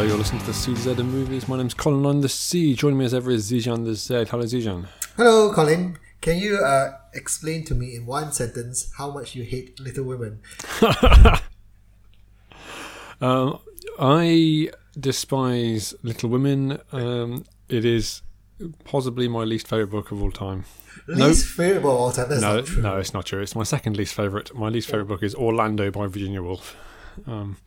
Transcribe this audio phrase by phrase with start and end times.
[0.00, 1.46] Hello, you're listening to the CZ and Movies.
[1.46, 2.72] My name's Colin on the C.
[2.72, 4.24] Joining me as ever is Zijan the Z.
[4.30, 4.86] Hello, Zijan.
[5.18, 5.98] Hello, Colin.
[6.22, 10.40] Can you uh, explain to me in one sentence how much you hate Little Women?
[13.20, 13.58] Um,
[13.98, 16.80] I despise Little Women.
[16.92, 18.22] Um, it is
[18.84, 20.64] possibly my least favourite book of all time.
[21.08, 22.30] Least favourite of all time.
[22.30, 23.42] That's no, no, it's not true.
[23.42, 24.54] It's my second least favourite.
[24.54, 26.74] My least favourite book is Orlando by Virginia Woolf.
[27.26, 27.58] Um,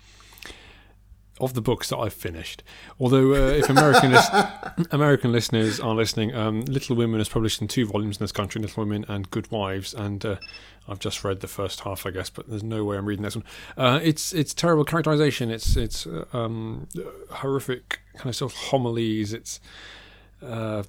[1.40, 2.64] of the books that I've finished,
[3.00, 4.30] although uh, if American lis-
[4.92, 8.62] American listeners are listening, um, Little Women is published in two volumes in this country:
[8.62, 10.36] Little Women and Good Wives, and uh,
[10.88, 13.36] I've just read the first half, I guess, but there's no way I'm reading this
[13.36, 13.46] one.
[13.78, 15.50] Uh, it's it's terrible characterization.
[15.50, 16.88] It's it's uh, um,
[17.32, 19.34] horrific kind of sort of homilies.
[19.34, 19.60] It's
[20.42, 20.84] uh,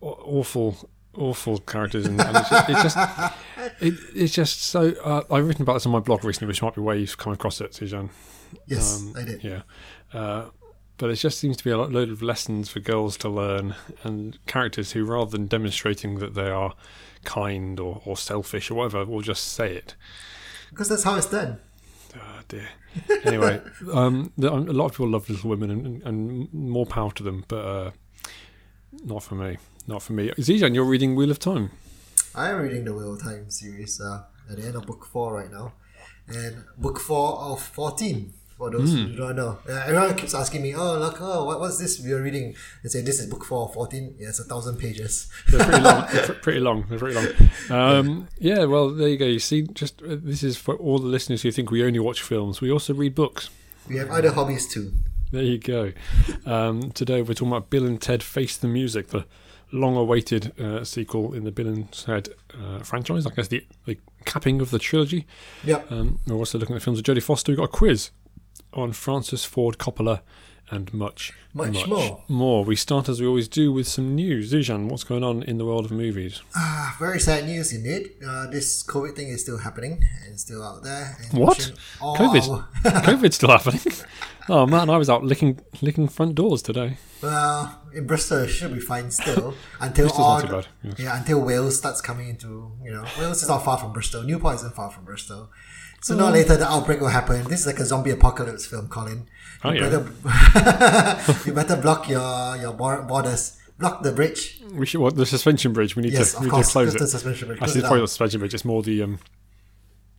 [0.00, 3.34] awful awful characters and, and it's, just, it's just
[3.80, 6.76] it, it's just so uh, I've written about this on my blog recently which might
[6.76, 8.10] be where you've come across it Zijan
[8.66, 9.44] Yes, um, I did.
[9.44, 9.62] yeah
[10.12, 10.46] uh,
[10.98, 13.74] but it just seems to be a lot, load of lessons for girls to learn
[14.02, 16.74] and characters who rather than demonstrating that they are
[17.24, 19.94] kind or, or selfish or whatever will just say it
[20.70, 21.58] Because that's how it's done.
[22.16, 22.68] Oh dear.
[23.24, 23.60] Anyway,
[23.92, 27.44] um, the, a lot of people love Little Women, and, and more power to them.
[27.46, 27.90] But uh,
[29.04, 29.58] not for me.
[29.86, 30.30] Not for me.
[30.30, 31.70] Zijan, you're reading Wheel of Time.
[32.34, 35.34] I am reading the Wheel of Time series uh, at the end of book four
[35.34, 35.72] right now.
[36.28, 39.58] And book four of 14, for those who don't know.
[39.66, 42.54] Uh, everyone keeps asking me, oh, look, oh, what, what's this we're reading?
[42.82, 44.16] They say, this is book four of 14.
[44.18, 45.30] Yeah, it's a thousand pages.
[45.48, 46.06] They're pretty long.
[46.12, 46.84] They're pretty long.
[46.88, 47.28] They're pretty long.
[47.70, 48.64] Um, yeah.
[48.64, 49.24] Well, there you go.
[49.24, 52.20] You see, just uh, this is for all the listeners who think we only watch
[52.20, 52.60] films.
[52.60, 53.48] We also read books.
[53.88, 54.92] We have other hobbies too.
[55.30, 55.92] There you go.
[56.44, 59.24] Um, today we're talking about Bill and Ted Face the Music, the
[59.72, 63.26] long-awaited uh, sequel in the Bill and Ted uh, franchise.
[63.26, 65.26] I guess the, the capping of the trilogy.
[65.64, 65.92] Yep.
[65.92, 67.52] Um, we're also looking at films of Jodie Foster.
[67.52, 68.10] We've got a quiz
[68.72, 70.20] on Francis Ford Coppola
[70.72, 72.22] and much, Much more.
[72.28, 72.64] more.
[72.64, 74.52] We start as we always do with some news.
[74.52, 76.42] Zijan, what's going on in the world of movies?
[76.54, 78.10] Ah, very sad news indeed.
[78.24, 81.16] Uh, this COVID thing is still happening and still out there.
[81.32, 81.58] What?
[82.00, 82.48] COVID?
[82.48, 82.68] our-
[83.02, 83.80] COVID's still happening.
[84.48, 86.96] Oh man, I was out licking licking front doors today.
[87.22, 90.98] Well, in Bristol it should be fine still until Bristol's all not too bad, yes.
[90.98, 94.24] yeah until Wales starts coming into you know Wales is not far from Bristol.
[94.24, 95.50] Newport isn't far from Bristol.
[96.02, 97.44] Sooner or later the outbreak will happen.
[97.44, 99.26] This is like a zombie apocalypse film, Colin.
[99.62, 99.88] Oh, you, yeah.
[99.90, 103.56] better, you better block your your borders.
[103.78, 104.60] Block the bridge.
[104.74, 105.96] We should what the suspension bridge.
[105.96, 107.08] We need Yes, to of we need to close just the it.
[107.08, 107.58] suspension bridge.
[107.58, 108.54] Close Actually, it's probably not the suspension bridge.
[108.54, 109.18] It's more the um,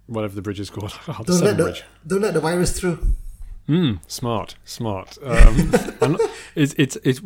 [0.07, 0.93] whatever the bridge is called.
[1.07, 1.83] Oh, the Don't let the Bridge.
[2.05, 2.99] don't let the virus through.
[3.71, 5.17] Mm, smart, smart.
[5.23, 5.71] Um,
[6.01, 6.17] and
[6.55, 7.21] it's, it's, it's,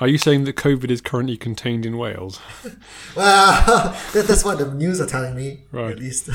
[0.00, 2.40] are you saying that COVID is currently contained in Wales?
[3.16, 5.90] Well, that, that's what the news are telling me, Right.
[5.92, 6.30] at least.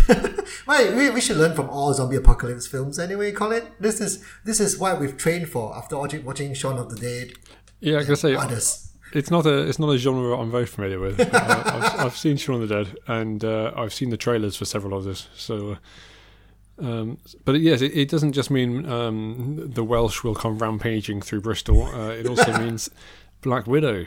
[0.68, 3.64] right, we, we should learn from all zombie apocalypse films anyway, Colin.
[3.80, 7.34] This is this is what we've trained for after watching, watching Shaun of the Dead.
[7.80, 8.92] Yeah, I can say Others.
[9.14, 11.20] it's not a it's not a genre I'm very familiar with.
[11.20, 11.30] uh,
[11.66, 14.94] I've, I've seen Shaun of the Dead and uh, I've seen the trailers for several
[14.98, 15.28] others.
[15.36, 15.76] So, uh,
[16.80, 21.42] um, but yes, it, it doesn't just mean um, the Welsh will come rampaging through
[21.42, 21.84] Bristol.
[21.84, 22.90] Uh, it also means
[23.42, 24.06] Black Widow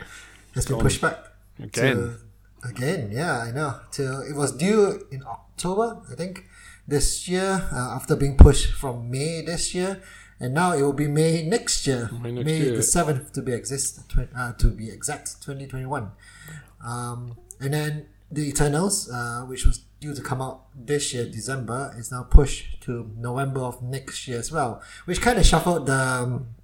[0.55, 1.17] Has been pushed back.
[1.61, 1.95] again.
[1.97, 3.79] To, again, yeah, I know.
[3.91, 6.45] Till it was due in October, I think,
[6.87, 10.01] this year, uh, after being pushed from May this year.
[10.41, 12.75] And now it will be May next year, May May, year.
[12.75, 16.11] the seventh to be exist, tw- uh, to be exact, twenty twenty one.
[16.81, 21.93] Um, and then the Eternals, uh, which was due to come out this year, December,
[21.97, 25.93] is now pushed to November of next year as well, which kind of shuffled the
[25.93, 26.55] um,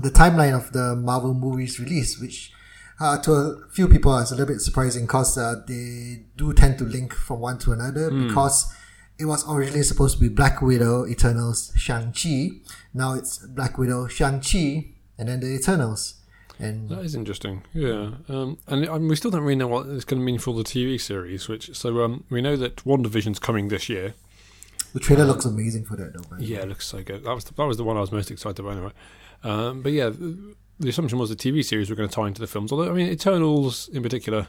[0.00, 2.52] the timeline of the Marvel movies release, which
[3.00, 6.78] uh, to a few people is a little bit surprising because uh, they do tend
[6.78, 8.72] to link from one to another because
[9.18, 12.50] it was originally supposed to be Black Widow, Eternals, Shang-Chi.
[12.94, 14.86] Now it's Black Widow, Shang-Chi,
[15.18, 16.17] and then the Eternals.
[16.58, 18.10] And That is interesting, yeah.
[18.28, 20.54] Um, and I mean, we still don't really know what it's going to mean for
[20.54, 21.48] the TV series.
[21.48, 24.14] Which so um, we know that WandaVision's coming this year.
[24.92, 26.36] the trailer looks amazing for that though.
[26.38, 27.24] Yeah, it looks so good.
[27.24, 28.92] That was the, that was the one I was most excited about anyway.
[29.44, 32.40] Um, but yeah, the, the assumption was the TV series were going to tie into
[32.40, 32.72] the films.
[32.72, 34.48] Although I mean, Eternals in particular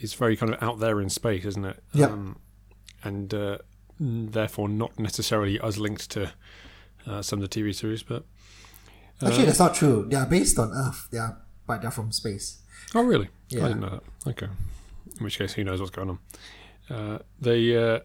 [0.00, 1.82] is very kind of out there in space, isn't it?
[1.92, 2.06] Yeah.
[2.06, 2.38] Um,
[3.02, 3.58] and uh,
[4.00, 6.32] therefore not necessarily as linked to
[7.06, 8.24] uh, some of the TV series, but
[9.22, 10.06] Actually, that's not true.
[10.08, 11.08] They are based on Earth.
[11.10, 12.62] They are, but they're from space.
[12.94, 13.26] Oh, really?
[13.26, 13.68] I Yeah.
[13.68, 14.30] didn't know that.
[14.30, 14.46] Okay.
[15.18, 16.18] In which case, who knows what's going on?
[16.90, 18.00] Uh, they, uh,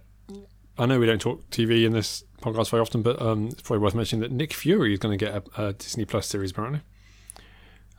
[0.77, 3.83] I know we don't talk TV in this podcast very often, but um, it's probably
[3.83, 6.81] worth mentioning that Nick Fury is going to get a, a Disney Plus series apparently,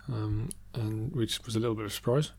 [0.08, 2.30] um, and which was a little bit of a surprise.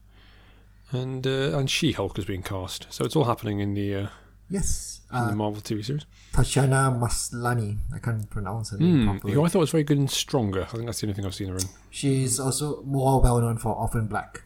[0.92, 4.08] And uh, and She Hulk has been cast, so it's all happening in the uh,
[4.52, 5.02] Yes.
[5.12, 6.06] in the Uh, Marvel TV series.
[6.32, 7.78] Tatiana Maslany.
[7.94, 9.34] I can't pronounce her name Hmm, properly.
[9.34, 10.62] who I thought was very good and Stronger.
[10.64, 11.68] I think that's the only thing I've seen her in.
[11.90, 14.44] She's also more well known for Orphan Black,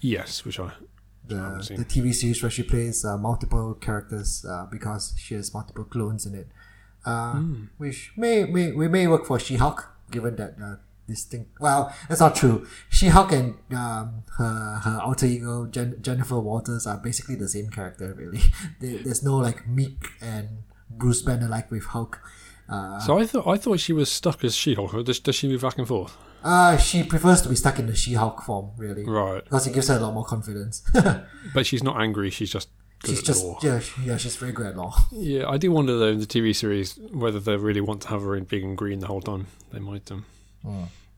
[0.00, 0.72] Yes, which I
[1.26, 1.36] the,
[1.78, 6.26] the TV series where she plays uh, multiple characters uh, because she has multiple clones
[6.26, 6.48] in it.
[7.04, 7.64] Uh, Hmm.
[7.78, 10.56] Which may, may we may work for She Hulk, given that
[11.08, 11.46] this thing.
[11.60, 12.66] Well, that's not true.
[12.88, 17.68] She Hulk and um, her her alter ego Jen- Jennifer Walters are basically the same
[17.70, 18.14] character.
[18.14, 18.40] Really,
[18.80, 20.48] there, there's no like Meek and
[20.90, 22.20] Bruce Banner like with Hulk.
[22.68, 24.94] Uh, So I thought I thought she was stuck as She-Hulk.
[24.94, 26.16] Or does, does she move back and forth?
[26.44, 29.74] uh, she prefers to be stuck in the She Hulk form, really, Right, because it
[29.74, 30.82] gives her a lot more confidence.
[31.54, 32.30] but she's not angry.
[32.30, 32.68] She's just
[33.00, 33.58] good she's just law.
[33.62, 34.94] yeah, yeah, she's very good at law.
[35.12, 38.22] Yeah, I do wonder though in the TV series whether they really want to have
[38.22, 39.46] her in big and green the whole time.
[39.72, 40.24] They might um,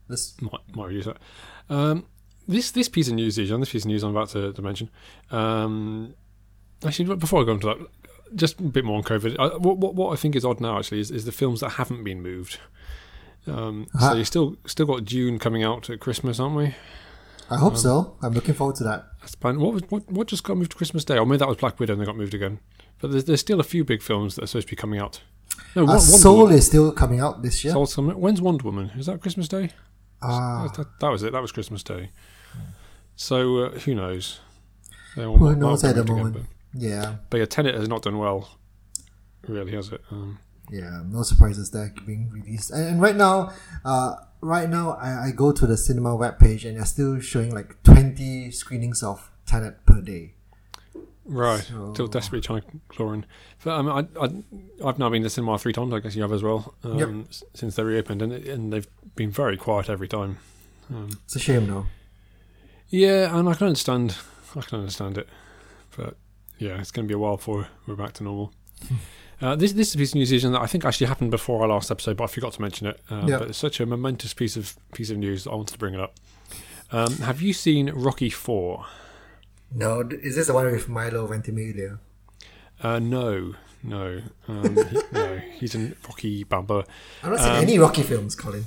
[0.08, 1.16] This might might use that.
[1.70, 2.06] Um,
[2.46, 4.90] this this piece of news, John, this piece of news I'm about to, to mention.
[5.30, 6.14] Um,
[6.84, 7.78] actually, before I go into that,
[8.34, 9.36] just a bit more on COVID.
[9.38, 11.70] I, what, what what I think is odd now actually is, is the films that
[11.70, 12.58] haven't been moved.
[13.46, 14.10] Um, Uh-huh.
[14.10, 16.74] So you still still got Dune coming out at Christmas, aren't we?
[17.50, 18.16] I Um, hope so.
[18.22, 19.06] I'm looking forward to that.
[19.20, 19.58] That's planned.
[19.58, 21.18] What was what what just got moved to Christmas Day?
[21.18, 22.60] Or maybe that was Black Widow and they got moved again.
[23.00, 25.20] But there's, there's still a few big films that are supposed to be coming out.
[25.76, 26.54] No, Uh, Soul Woman.
[26.56, 27.72] is still coming out this year.
[27.72, 28.90] Soul's coming- When's Wonder Woman?
[28.96, 29.70] Is that Christmas Day?
[30.22, 31.32] Ah, that, that was it.
[31.32, 32.10] That was Christmas Day.
[33.16, 34.40] So uh, who knows?
[35.14, 36.34] Who knows at the again, moment?
[36.34, 38.48] but, yeah, but yeah, Tenet has not done well.
[39.46, 40.00] Really, has it?
[40.10, 40.38] Um,
[40.70, 41.02] yeah.
[41.06, 42.70] No surprises there being released.
[42.70, 43.52] And, and right now,
[43.84, 47.80] uh, right now, I, I go to the cinema webpage and they're still showing like
[47.84, 50.34] 20 screenings of Tenet per day.
[51.24, 51.60] Right.
[51.62, 53.26] So- Still desperately trying to claw in.
[53.64, 55.92] But um, I, I, I've now been to cinema three times.
[55.94, 56.74] I guess you have as well.
[56.84, 57.08] Um, Yep.
[57.30, 58.86] s- Since they reopened, and and they've
[59.16, 60.38] been very quiet every time.
[60.90, 61.86] Um, It's a shame though.
[62.88, 64.16] Yeah, and I can understand.
[64.56, 65.28] I can understand it,
[65.96, 66.16] but
[66.58, 68.52] yeah, it's going to be a while before we're back to normal.
[69.40, 71.68] uh, this this is a piece of news that I think actually happened before our
[71.68, 73.00] last episode, but I forgot to mention it.
[73.10, 73.38] Uh, Yeah.
[73.38, 75.94] But it's such a momentous piece of piece of news that I wanted to bring
[75.94, 76.14] it up.
[76.92, 78.84] Um, have you seen Rocky Four?
[79.74, 81.98] No, is this the one with Milo Ventimiglia?
[82.82, 85.38] Uh, no, no, um, he, no.
[85.58, 86.84] He's in Rocky Balboa.
[87.22, 88.64] I've not seen Um, any Rocky films, Colin.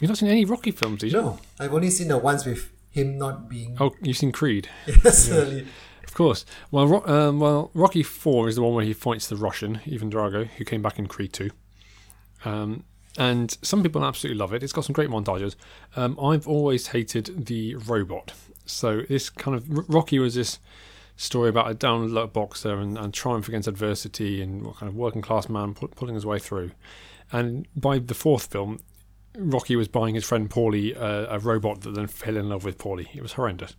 [0.00, 1.20] You've not seen any Rocky films, did you?
[1.20, 4.68] No, I've only seen the ones with him not being Oh, you've seen Creed.
[4.86, 5.66] necessarily.
[6.06, 6.44] Of course.
[6.70, 10.10] Well, Ro- um, well, Rocky Four is the one where he fights the Russian Ivan
[10.10, 11.50] Drago, who came back in Creed Two.
[12.44, 12.84] Um,
[13.18, 14.62] and some people absolutely love it.
[14.62, 15.56] It's got some great montages.
[15.96, 18.32] Um, I've always hated the robot.
[18.70, 20.58] So this kind of Rocky was this
[21.16, 24.96] story about a down luck boxer and, and triumph against adversity and what kind of
[24.96, 26.70] working class man pu- pulling his way through.
[27.32, 28.78] And by the fourth film,
[29.36, 32.78] Rocky was buying his friend Paulie uh, a robot that then fell in love with
[32.78, 33.08] Paulie.
[33.14, 33.74] It was horrendous.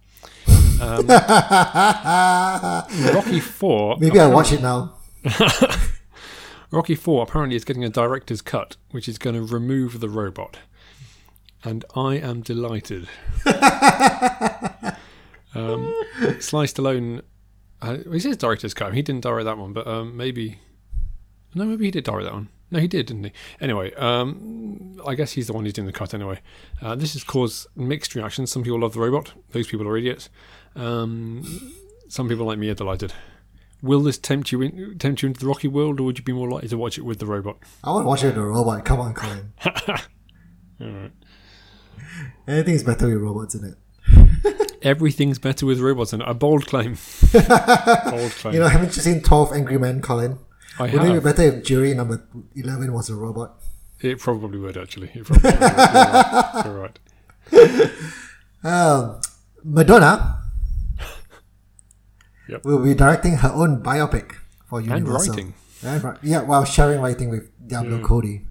[0.82, 1.08] Um,
[3.16, 3.98] Rocky Four.
[4.00, 4.96] Maybe I'll watch it now.
[6.72, 10.58] Rocky Four apparently is getting a director's cut, which is going to remove the robot,
[11.64, 13.08] and I am delighted.
[15.56, 15.94] um,
[16.40, 17.22] Sly Stallone,
[17.82, 18.94] uh, he says director's cut.
[18.94, 20.60] He didn't direct that one, but um, maybe
[21.56, 22.50] no, maybe he did direct that one.
[22.72, 23.32] No, he did, didn't he?
[23.60, 26.40] Anyway, um, I guess he's the one who's doing the cut anyway.
[26.82, 28.52] Uh, this has caused mixed reactions.
[28.52, 29.34] Some people love the robot.
[29.52, 30.30] Those people are idiots.
[30.76, 31.74] Um,
[32.08, 33.14] some people like me are delighted.
[33.82, 36.34] Will this tempt you in, tempt you into the Rocky world, or would you be
[36.34, 37.58] more likely to watch it with the robot?
[37.84, 38.86] I want to watch it with the robot.
[38.86, 39.54] Come on, Colin.
[39.66, 40.08] Alright.
[40.82, 41.12] Anything
[42.48, 43.76] is better with robots in it.
[44.82, 46.28] Everything's better with robots, in it.
[46.30, 46.98] a bold claim.
[47.34, 48.54] bold claim.
[48.54, 50.40] You know, haven't you seen 12 Angry Men, Colin?
[50.80, 52.24] I Wouldn't it be better if jury number
[52.56, 53.56] 11 was a robot?
[54.00, 55.12] It probably would actually.
[55.14, 56.66] It probably would.
[56.66, 57.00] You're right.
[57.52, 57.92] You're right.
[58.64, 59.22] Um,
[59.64, 60.38] Madonna
[62.48, 62.64] Yep.
[62.66, 64.36] will be directing her own biopic
[64.68, 65.34] for And Universal.
[65.36, 65.54] writing.
[65.84, 66.30] And writing.
[66.30, 68.42] Yeah, while sharing writing with Diablo Cody.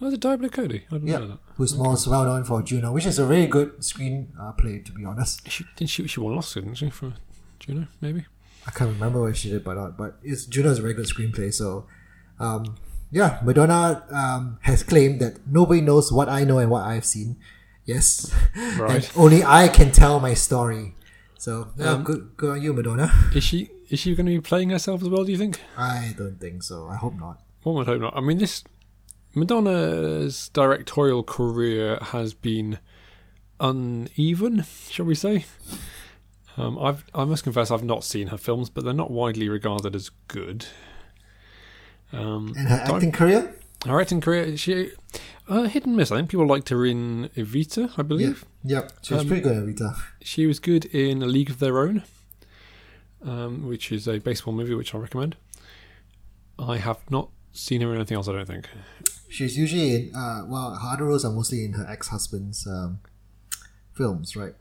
[0.00, 0.84] Oh, the Diablo Cody.
[0.90, 1.38] I didn't know that.
[1.56, 4.92] who's most well known for Juno, which is a very good screen uh, play, to
[4.92, 5.48] be honest.
[5.50, 6.06] She, didn't she?
[6.08, 6.90] She won an Oscar, didn't she?
[6.90, 7.12] For
[7.60, 8.26] Juno, maybe.
[8.66, 9.96] I can't remember what she did, but not.
[9.96, 11.52] But it's Juno's a very good screenplay.
[11.54, 11.86] So,
[12.40, 12.76] um,
[13.10, 17.36] yeah, Madonna um, has claimed that nobody knows what I know and what I've seen.
[17.86, 18.34] Yes,
[18.78, 18.96] Right.
[18.96, 20.94] and only I can tell my story.
[21.38, 23.12] So, yeah, Um, good, good on you, Madonna.
[23.34, 23.70] Is she?
[23.90, 25.24] Is she going to be playing herself as well?
[25.24, 25.60] Do you think?
[25.76, 26.88] I don't think so.
[26.88, 27.40] I hope not.
[27.62, 28.16] One would hope not.
[28.16, 28.64] I mean, this
[29.34, 32.78] Madonna's directorial career has been
[33.60, 35.44] uneven, shall we say?
[36.56, 39.96] Um, I've I must confess I've not seen her films, but they're not widely regarded
[39.96, 40.66] as good.
[42.12, 43.54] Um, And her acting career?
[43.86, 44.92] her acting career, she
[45.48, 46.12] uh, hit and miss.
[46.12, 48.44] I think people liked her in Evita, I believe.
[48.62, 49.96] Yep, she was Um, pretty good at Rita.
[50.22, 52.02] She was good in A League of Their Own,
[53.24, 55.36] um, which is a baseball movie which I recommend.
[56.58, 58.28] I have not seen her in anything else.
[58.28, 58.68] I don't think.
[59.34, 63.00] She's usually in, uh, well, her other roles are mostly in her ex husband's um,
[63.92, 64.54] films, right?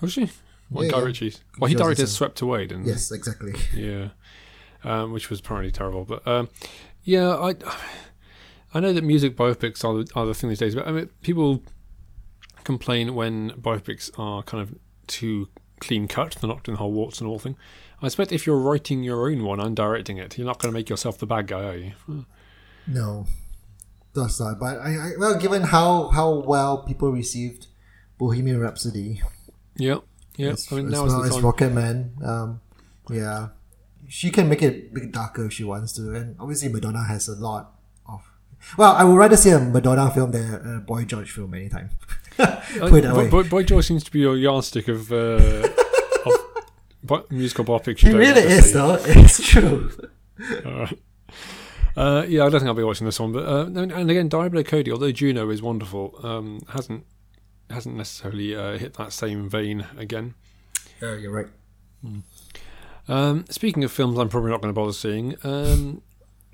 [0.00, 0.30] Was she?
[0.70, 1.04] What Yeah, Guy yeah.
[1.04, 1.40] Ritchie's?
[1.58, 3.52] Well, he directed Swept Away, didn't Yes, exactly.
[3.74, 4.08] Yeah.
[4.82, 6.48] Um, which was apparently terrible, but um,
[7.02, 7.54] yeah, I
[8.72, 11.10] I know that music biopics are the, are the thing these days, but I mean,
[11.22, 11.62] people
[12.64, 14.74] complain when biopics are kind of
[15.06, 15.48] too
[15.80, 16.36] clean cut.
[16.40, 17.56] They're not doing the whole warts and all thing.
[18.02, 20.78] I expect if you're writing your own one and directing it, you're not going to
[20.78, 21.92] make yourself the bad guy, are you?
[22.86, 23.26] No,
[24.14, 24.56] that's that.
[24.60, 27.66] But I, I well, given how how well people received
[28.18, 29.22] Bohemian Rhapsody,
[29.76, 29.98] Yeah,
[30.36, 30.50] yeah.
[30.50, 31.32] as, I mean, now well as.
[31.36, 32.60] Rocketman, um,
[33.10, 33.48] yeah,
[34.08, 37.28] she can make it a bit darker if she wants to, and obviously Madonna has
[37.28, 37.72] a lot
[38.08, 38.22] of.
[38.78, 41.90] Well, I would rather see a Madonna film than a Boy George film anytime.
[42.36, 43.28] Put Uh.
[43.28, 45.68] Boy, Boy George seems to be your yardstick of, uh,
[46.26, 47.78] of musical.
[47.84, 48.96] He you really is, though.
[49.06, 49.90] It's true.
[50.64, 50.98] Alright.
[51.96, 54.62] Uh, yeah, I don't think I'll be watching this one, but uh, and again, Diablo
[54.64, 57.06] Cody, although Juno is wonderful, um, hasn't
[57.70, 60.34] hasn't necessarily uh, hit that same vein again.
[61.00, 61.46] Yeah, you're right.
[63.08, 65.36] Um, speaking of films, I'm probably not going to bother seeing.
[65.44, 66.02] Um,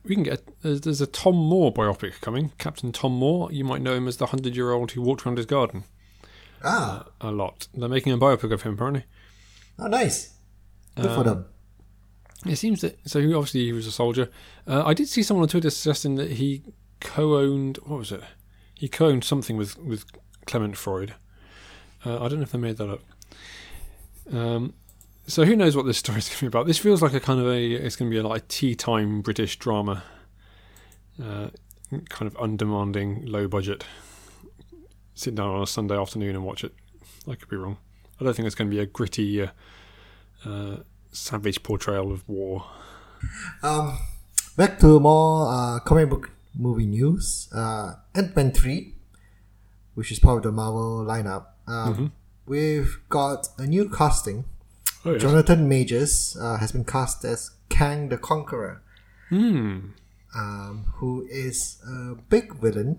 [0.05, 2.53] we can get there's, there's a Tom Moore biopic coming.
[2.59, 5.85] Captain Tom Moore, you might know him as the hundred-year-old who walked around his garden
[6.63, 7.69] Ah, a lot.
[7.75, 9.05] They're making a biopic of him, apparently.
[9.79, 10.35] oh, nice.
[10.97, 11.45] Good for Um, them.
[12.47, 13.21] It seems that so.
[13.21, 14.31] He, obviously, he was a soldier.
[14.67, 16.63] Uh, I did see someone on Twitter suggesting that he
[17.01, 17.79] co-owned.
[17.85, 18.23] What was it?
[18.75, 20.05] He co-owned something with with
[20.47, 21.15] Clement Freud.
[22.05, 23.03] Uh, I don't know if they made that up.
[24.33, 24.75] Um,
[25.27, 26.67] so who knows what this story is going to be about?
[26.67, 27.73] This feels like a kind of a.
[27.73, 30.03] It's going to be a, like tea time British drama.
[31.23, 31.49] Uh,
[32.09, 33.85] kind of undemanding, low budget.
[35.15, 36.73] Sit down on a Sunday afternoon and watch it.
[37.29, 37.77] I could be wrong.
[38.19, 39.43] I don't think it's going to be a gritty.
[39.43, 39.49] Uh,
[40.47, 40.77] uh,
[41.13, 42.65] savage portrayal of war.
[43.63, 43.99] Um,
[44.57, 47.49] back to more uh, comic book movie news.
[47.55, 48.95] Uh, Ant Man three,
[49.95, 51.47] which is part of the Marvel lineup.
[51.67, 52.13] Um,
[52.47, 54.45] We've got a new casting.
[55.05, 55.23] Oh, yes.
[55.23, 58.83] Jonathan Majors uh, has been cast as Kang the Conqueror,
[59.29, 59.91] Hmm.
[60.35, 62.99] um, who is a big villain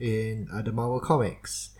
[0.00, 1.70] in uh, the Marvel comics.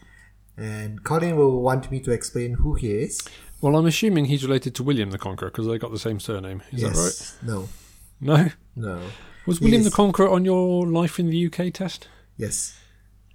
[0.57, 3.21] And Colin will want me to explain who he is.
[3.63, 6.63] Well, I'm assuming he's related to William the Conqueror because they got the same surname.
[6.73, 6.97] Is that right?
[6.97, 7.39] yes.
[7.43, 7.69] No.
[8.21, 8.51] No.
[8.77, 9.01] No.
[9.47, 9.91] Was William Yes.
[9.91, 12.09] the Conqueror on your Life in the UK test?
[12.37, 12.77] Yes.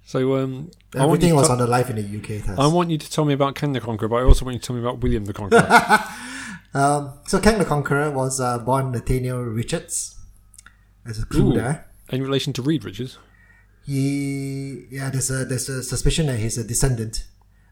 [0.04, 2.58] So um, Everything was tell- on the Life in the UK test.
[2.58, 4.60] I want you to tell me about Kang the Conqueror, but I also want you
[4.60, 5.66] to tell me about William the Conqueror.
[6.74, 10.18] Um, so Kang the Conqueror was uh, born Nathaniel Richards
[11.06, 11.54] as a clue Ooh.
[11.54, 11.86] there.
[12.10, 13.16] in relation to Reed Richards.
[13.86, 17.24] He yeah, there's a there's a suspicion that he's a descendant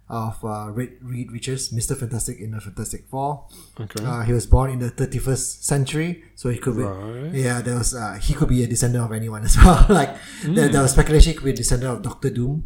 [0.08, 3.46] of uh, Reed, Reed Richards, Mister Fantastic in the Fantastic Four.
[3.80, 4.04] Okay.
[4.04, 7.34] Uh, he was born in the 31st century, so he could be Right.
[7.34, 7.60] yeah.
[7.60, 9.84] There was uh, he could be a descendant of anyone as well.
[9.88, 12.62] like there, there was speculation he could be a descendant of Doctor Doom,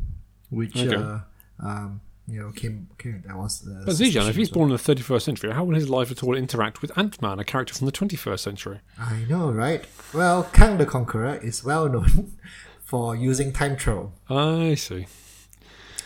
[0.51, 0.95] which Okay.
[0.95, 1.19] uh,
[1.61, 3.67] um, you know came came that was.
[3.67, 6.23] Uh, But Zijan, if he's born in the 31st century, how will his life at
[6.23, 8.81] all interact with Ant Man, a character from the 21st century?
[8.99, 9.85] I know, right?
[10.13, 12.33] Well, Kang the Conqueror is well known
[12.85, 14.13] for using time travel.
[14.29, 15.07] I see.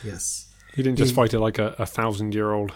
[0.04, 0.43] Yes.
[0.74, 2.72] He didn't just He- fight it like a, a thousand year old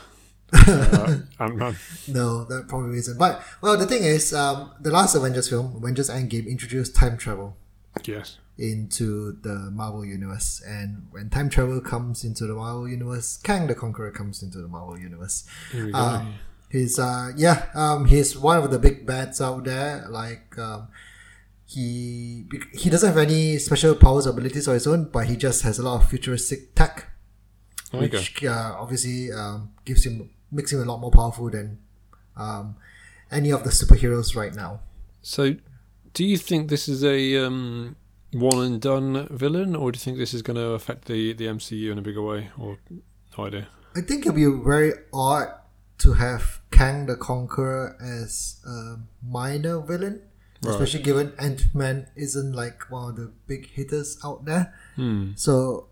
[0.53, 1.77] uh, Ant Man.
[2.07, 3.19] No, that probably isn't.
[3.19, 7.57] But well, the thing is, um, the last Avengers film, Avengers Endgame, introduced time travel
[8.05, 8.39] Yes.
[8.57, 13.75] into the Marvel universe, and when time travel comes into the Marvel universe, Kang the
[13.75, 15.45] Conqueror comes into the Marvel universe.
[15.73, 15.99] Here we go.
[15.99, 16.25] Uh,
[16.71, 20.07] he's uh yeah um he's one of the big bads out there.
[20.09, 20.89] Like um,
[21.67, 25.63] he he doesn't have any special powers or abilities of his own, but he just
[25.63, 27.08] has a lot of futuristic tech,
[27.91, 28.19] there you go.
[28.19, 31.79] which uh, obviously um, gives him makes him a lot more powerful than
[32.37, 32.77] um,
[33.31, 34.81] any of the superheroes right now.
[35.23, 35.57] So,
[36.15, 37.97] do you think this is a um,
[38.33, 41.47] one and done villain, or do you think this is going to affect the, the
[41.47, 42.51] MCU in a bigger way?
[42.59, 42.79] Or
[43.37, 43.69] no idea.
[43.97, 45.49] I think it'd be very odd
[45.99, 50.23] to have Kang the Conqueror as a minor villain,
[50.63, 50.73] Right.
[50.73, 54.75] especially given Ant Man isn't like one of the big hitters out there.
[54.97, 55.33] Hmm.
[55.37, 55.87] So,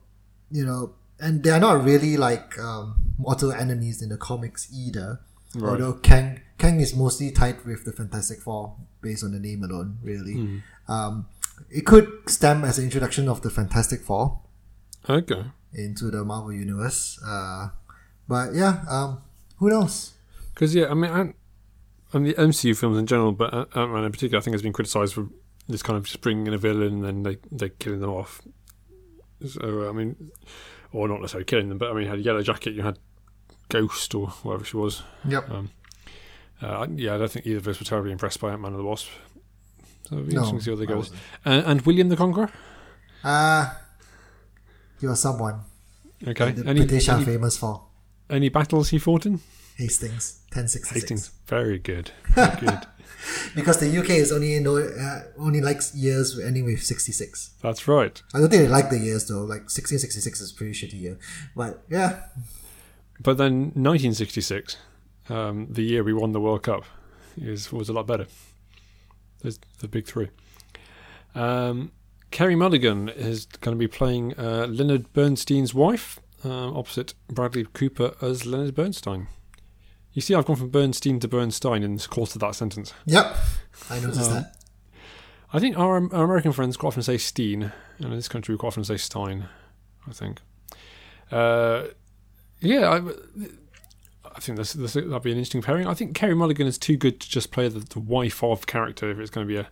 [0.51, 5.21] you know, and they're not really like um, mortal enemies in the comics either.
[5.55, 5.71] Right.
[5.71, 9.99] Although Kang Kang is mostly tied with the Fantastic Four based on the name alone,
[10.03, 10.35] really.
[10.35, 10.59] Hmm.
[10.89, 11.27] Um,
[11.71, 14.41] it could stem as an introduction of the Fantastic Four
[15.09, 15.45] Okay.
[15.73, 17.19] into the Marvel universe.
[17.27, 17.69] Uh,
[18.29, 19.23] but yeah, um,
[19.59, 20.13] who knows?
[20.53, 21.37] Because yeah, I mean, Ant,
[22.13, 24.73] and the MCU films in general, but Ant Man in particular, I think has been
[24.73, 25.29] criticised for
[25.69, 28.43] this kind of just bringing in a villain and then they they killing them off.
[29.47, 30.31] So I mean,
[30.97, 32.99] or not necessarily killing them, but I mean, you had Yellow Jacket, you had
[33.69, 35.03] Ghost or whatever she was.
[35.29, 35.51] Yep.
[36.63, 38.81] Uh, yeah, I don't think either of us were terribly impressed by Ant Man and
[38.81, 39.09] the Wasp.
[40.09, 41.13] So it'll be No, interesting to see how that
[41.45, 42.51] I Uh, and William the Conqueror.
[43.23, 43.75] Uh,
[45.01, 45.61] you're someone
[46.27, 46.53] Okay.
[46.53, 47.83] the Any, British are any, famous for.
[48.31, 49.41] any battles he fought in?
[49.77, 50.95] Hastings, 1066.
[50.95, 51.31] Hastings.
[51.47, 52.11] Very good.
[52.35, 52.87] Very good.
[53.55, 57.51] Because the UK is only no, uh, only likes years ending with 66.
[57.61, 58.23] That's right.
[58.35, 59.41] I don't think they like the years though.
[59.41, 61.19] Like 1666 is a pretty shitty year.
[61.55, 62.21] But yeah,
[63.21, 64.77] But then 1966,
[65.29, 66.85] um, the year we won the World Cup,
[67.37, 68.27] is was a lot better.
[69.43, 70.29] There's the big three.
[71.35, 71.93] Um,
[72.31, 78.15] Carey Mulligan is going to be playing uh, Leonard Bernstein's wife, uh, opposite Bradley Cooper
[78.23, 79.29] as Leonard Bernstein.
[80.17, 82.95] You see, I've gone from Bernstein to Bernstein in the course of that sentence.
[83.05, 83.37] yep,
[83.91, 84.57] I noticed Um, that.
[85.53, 87.65] I think our, our American friends quite often say Steen,
[87.99, 89.47] and in this country we quite often say Stein.
[90.09, 90.41] I think.
[91.31, 91.89] Uh,
[92.61, 92.97] yeah, I,
[94.35, 95.87] I think this, this that'd be an interesting pairing.
[95.87, 99.11] I think Carey Mulligan is too good to just play the, the wife of character
[99.11, 99.69] if it's going to be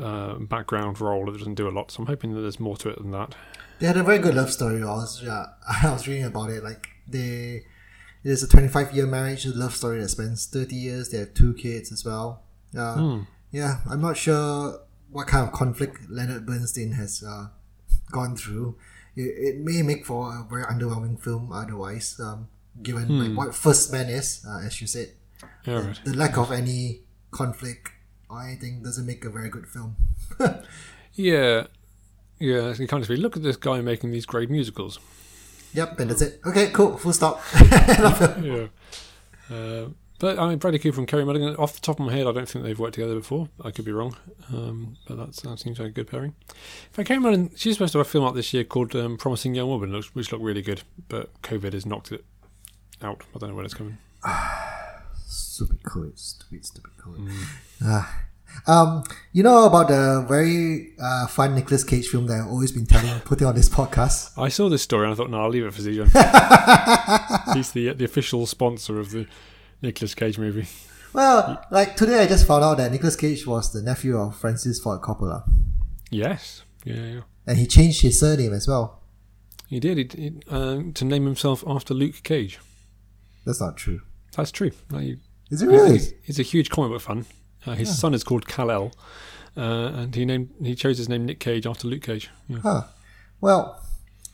[0.00, 1.92] a uh, background role that doesn't do a lot.
[1.92, 3.36] So I'm hoping that there's more to it than that.
[3.78, 4.82] They had a very good love story.
[4.82, 5.44] I was, yeah,
[5.84, 6.64] I was reading about it.
[6.64, 7.64] Like they,
[8.24, 11.08] it is a 25 year marriage, a love story that spans 30 years.
[11.10, 12.42] They have two kids as well.
[12.76, 13.22] Uh, Hmm.
[13.50, 17.48] Yeah, I'm not sure what kind of conflict Leonard Bernstein has uh,
[18.10, 18.76] gone through.
[19.14, 22.48] It, it may make for a very underwhelming film otherwise, um,
[22.82, 23.18] given Hmm.
[23.20, 25.12] like what First Man is, uh, as you said.
[25.66, 26.00] Yeah, right.
[26.04, 27.00] The lack of any
[27.30, 27.90] conflict
[28.30, 29.96] or anything doesn't make a very good film.
[31.14, 31.66] Yeah,
[32.38, 32.72] yeah.
[32.74, 34.98] You can't just be look at this guy making these great musicals.
[35.74, 36.40] Yep, and that's it.
[36.44, 36.96] Okay, cool.
[36.98, 37.40] Full stop.
[37.70, 38.66] yeah.
[39.50, 39.88] Uh,
[40.18, 42.32] but I mean, Bradley Cooper and Carey Mulligan, off the top of my head, I
[42.32, 43.48] don't think they've worked together before.
[43.64, 44.16] I could be wrong,
[44.52, 46.34] um, but that's, that seems like a good pairing.
[46.48, 49.16] In fact, Carey Mulligan, she's supposed to have a film out this year called um,
[49.16, 52.24] Promising Young Woman, which, which looked really good, but COVID has knocked it
[53.02, 53.22] out.
[53.34, 53.98] I don't know when it's coming.
[55.26, 57.28] stupid COVID, stupid, stupid COVID.
[57.28, 57.44] Mm.
[57.82, 58.22] Ah.
[58.66, 62.86] Um, you know about the very uh, fun Nicolas Cage film that I've always been
[62.86, 64.30] telling, putting on this podcast.
[64.38, 66.08] I saw this story and I thought, no, I'll leave it for Zijan.
[67.54, 69.26] He's the the official sponsor of the
[69.82, 70.66] Nicolas Cage movie.
[71.12, 74.80] Well, like today, I just found out that Nicolas Cage was the nephew of Francis
[74.80, 75.42] Ford Coppola,
[76.10, 77.20] Yes, yeah, yeah.
[77.46, 79.00] and he changed his surname as well.
[79.68, 82.58] He did he, he, um, to name himself after Luke Cage.
[83.44, 84.00] That's not true.
[84.36, 84.70] That's true.
[84.92, 85.18] You-
[85.50, 85.92] Is it really?
[85.92, 87.26] He's, he's a huge comic book fan.
[87.66, 88.92] Uh, his son is called Kal El,
[89.56, 92.28] uh, and he named he chose his name Nick Cage after Luke Cage.
[92.48, 92.58] Yeah.
[92.62, 92.82] Huh.
[93.40, 93.80] Well,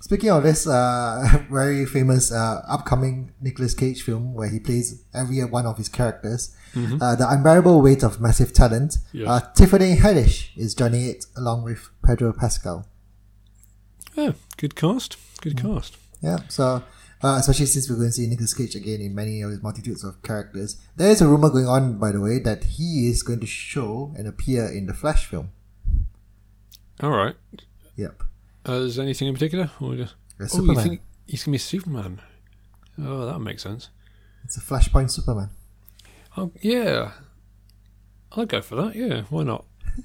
[0.01, 5.41] speaking of this uh, very famous uh, upcoming Nicolas Cage film where he plays every
[5.45, 9.29] one of his characters, uh, The Unbearable Weight of Massive Talent, Yes.
[9.29, 12.87] uh, Tiffany Haddish is joining it along with Pedro Pascal.
[14.17, 15.17] Oh, good cast.
[15.41, 15.97] Good cast.
[16.21, 16.83] Yeah, so
[17.23, 20.05] uh, especially since we're going to see Nicolas Cage again in many of his multitudes
[20.05, 20.77] of characters.
[20.97, 24.15] There is a rumor going on, by the way, that he is going to show
[24.17, 25.51] and appear in the Flash film.
[27.01, 27.35] All right.
[27.97, 28.23] Yep.
[28.69, 29.71] Uh, is there anything in particular?
[29.81, 30.77] Or just, A oh, Superman.
[30.77, 32.21] you think he's gonna be Superman?
[33.01, 33.89] Oh, that makes sense.
[34.45, 35.51] It's a Flashpoint Superman.
[36.37, 37.13] Oh, yeah.
[38.33, 38.95] I'll go for that.
[38.97, 39.65] Yeah, why not?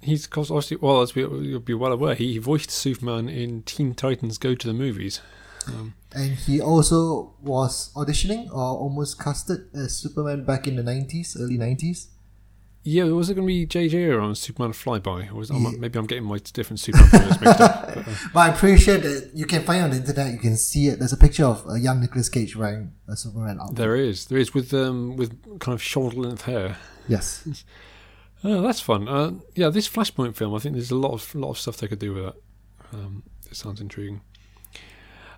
[0.00, 3.94] He's 'cause obviously well, as we, you'll be well aware, he voiced Superman in Teen
[3.94, 5.20] Titans Go to the Movies.
[5.66, 11.38] Um, And he also was auditioning or almost casted as Superman back in the 90s,
[11.40, 12.06] early 90s.
[12.84, 15.30] yeah, was it going to be JJ or on Superman Flyby?
[15.30, 17.94] Or was, I'm- maybe I'm getting my different Superman mixed up.
[17.94, 20.56] But, uh, But I'm pretty sure that you can find on the internet, you can
[20.56, 20.98] see it.
[20.98, 23.76] There's a picture of a young Nicolas Cage wearing a Superman outfit.
[23.76, 26.76] there is, there is with um with kind of shoulder length hair.
[27.08, 27.46] Yes.
[28.44, 29.08] Oh, that's fun.
[29.08, 31.88] Uh, yeah, this Flashpoint film, I think there's a lot of lot of stuff they
[31.88, 32.36] could do with that.
[32.92, 34.20] Um, it sounds intriguing.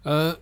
[0.05, 0.35] Uh,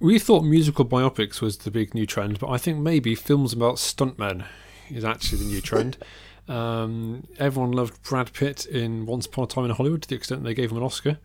[0.00, 3.76] we thought musical biopics was the big new trend, but I think maybe films about
[3.76, 4.46] stuntmen
[4.90, 5.98] is actually the new trend.
[6.48, 10.42] Um, everyone loved Brad Pitt in Once Upon a Time in Hollywood to the extent
[10.42, 11.18] they gave him an Oscar.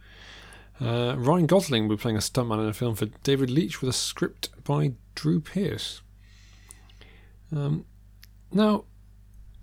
[0.79, 3.89] Uh, Ryan Gosling will be playing a stuntman in a film for David Leitch with
[3.89, 6.03] a script by Drew Pearce.
[7.51, 7.85] Um,
[8.51, 8.83] now,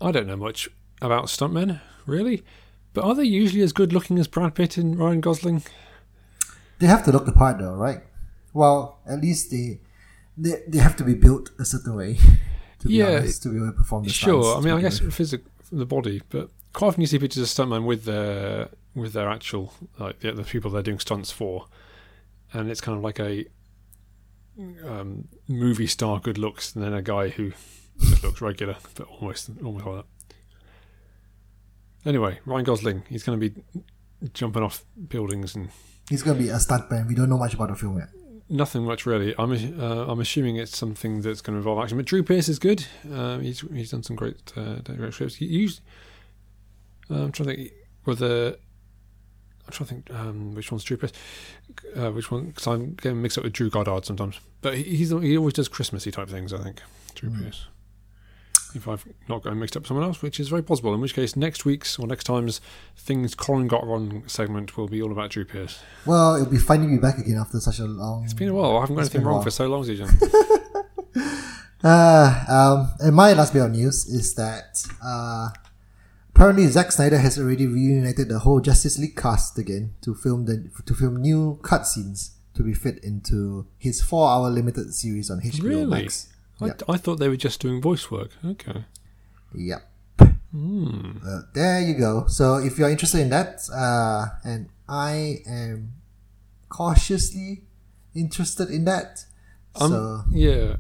[0.00, 0.68] I don't know much
[1.00, 2.42] about stuntmen, really,
[2.92, 5.62] but are they usually as good looking as Brad Pitt and Ryan Gosling?
[6.80, 8.00] They have to look the part though, right?
[8.52, 9.80] Well, at least they
[10.36, 12.14] they, they have to be built a certain way
[12.80, 14.94] to be Yeah, honest, to be able to perform the Sure, I mean, I guess
[14.94, 15.14] begin with.
[15.14, 19.28] physic the body, but quite often you see pictures of stuntmen with their with their
[19.28, 21.66] actual like the, the people they're doing stunts for,
[22.52, 23.46] and it's kind of like a
[24.86, 27.52] um, movie star good looks, and then a guy who
[28.00, 30.04] just looks regular, but almost almost like that.
[32.04, 33.62] Anyway, Ryan Gosling, he's going to be
[34.34, 35.68] jumping off buildings and
[36.10, 37.06] He's gonna be a stuntman.
[37.06, 38.08] We don't know much about the film yet.
[38.52, 39.34] Nothing much really.
[39.38, 41.96] I'm uh, I'm assuming it's something that's going to involve action.
[41.96, 42.84] But Drew Pearce is good.
[43.10, 45.36] Uh, he's he's done some great uh, great scripts.
[45.36, 45.70] He
[47.10, 47.72] Uh, I'm trying to think
[48.04, 48.56] whether.
[49.64, 51.12] I'm trying to think um, which one's Drew Pearce.
[51.96, 52.46] Uh, which one?
[52.48, 54.38] Because I'm getting mixed up with Drew Goddard sometimes.
[54.60, 56.52] But he, he's he always does Christmassy type things.
[56.52, 56.82] I think
[57.14, 57.44] Drew Hmm.
[57.44, 57.66] Pearce.
[58.74, 60.94] If I've not got mixed up with someone else, which is very possible.
[60.94, 62.60] In which case, next week's or next time's
[62.96, 65.80] things Colin got wrong segment will be all about Drew Pearce.
[66.06, 68.24] Well, it'll be finding be back again after such a long.
[68.24, 68.76] It's been a while.
[68.76, 70.10] I haven't got anything wrong for so long, Zijan.
[71.84, 75.48] Uh, um, and my last bit of news is that uh,
[76.32, 80.70] apparently Zack Snyder has already reunited the whole Justice League cast again to film the
[80.86, 86.02] to film new cutscenes to be fit into his four-hour limited series on HBO Really?
[86.04, 86.31] Max.
[86.62, 86.82] I, Yep.
[86.88, 88.30] I thought they were just doing voice work.
[88.44, 88.84] Okay.
[89.54, 89.88] Yep.
[90.52, 91.16] Hmm.
[91.26, 92.26] Uh, there you go.
[92.28, 95.94] So if you're interested in that, uh, and I am
[96.68, 97.62] cautiously
[98.14, 99.24] interested in that.
[99.80, 100.76] Um, so Yeah.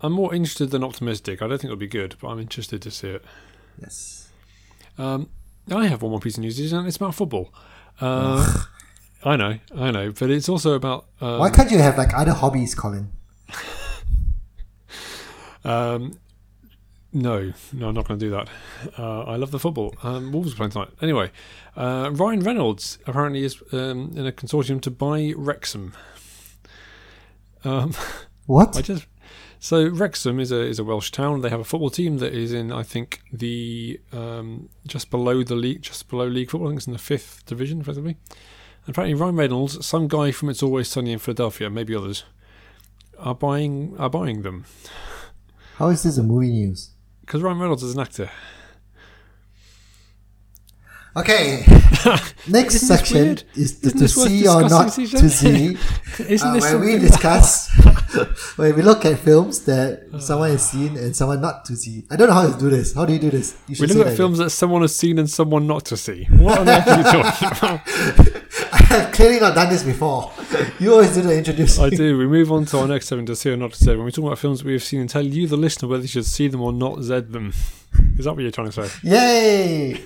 [0.00, 1.42] I'm more interested than optimistic.
[1.42, 3.24] I don't think it'll be good, but I'm interested to see it.
[3.80, 4.28] yes.
[4.96, 5.28] Um,
[5.70, 7.52] I have one more piece of news, and it's about football.
[8.00, 8.64] Uh,
[9.24, 11.06] I know, I know, but it's also about.
[11.20, 13.10] Um, Why can't you have like other hobbies, Colin?
[15.68, 16.18] Um,
[17.12, 18.48] no, no, I'm not going to do that.
[18.98, 19.94] Uh, I love the football.
[20.02, 20.90] Um, Wolves are playing tonight.
[21.00, 21.30] Anyway,
[21.76, 25.94] uh, Ryan Reynolds apparently is um, in a consortium to buy Wrexham.
[27.64, 27.94] Um,
[28.46, 28.78] What?
[28.78, 29.06] I just
[29.60, 31.42] so Wrexham is a is a Welsh town.
[31.42, 35.54] They have a football team that is in I think the um, just below the
[35.54, 36.68] league, just below league football.
[36.68, 38.16] I think it's in the fifth division, effectively.
[38.86, 42.24] And apparently, Ryan Reynolds, some guy from It's Always Sunny in Philadelphia, maybe others,
[43.18, 44.64] are buying are buying them
[45.78, 46.90] How is this a movie news?
[47.20, 48.28] because Ryan Reynolds is an actor.
[51.20, 51.64] Okay.
[52.46, 55.76] Next Isn't section is the to see or not discussing, to see.
[56.32, 57.68] Isn't Uh, this where we discuss,
[58.56, 62.04] where we look at films that someone has seen and someone not to see.
[62.10, 62.94] I don't know how to do this.
[62.94, 63.56] How do you do this?
[63.66, 64.16] You We look at that.
[64.16, 66.24] films that someone has seen and someone not to see.
[66.30, 67.80] What on earth are you talking about?
[68.72, 70.30] I have clearly not done this before.
[70.78, 71.84] You always do the introducing.
[71.84, 72.16] I do.
[72.16, 73.90] We move on to our next seven to see or not to see.
[73.90, 76.08] When we talk about films we have seen and tell you, the listener, whether you
[76.08, 77.52] should see them or not zed them.
[78.18, 78.98] Is that what you're trying to say?
[79.02, 80.00] Yay!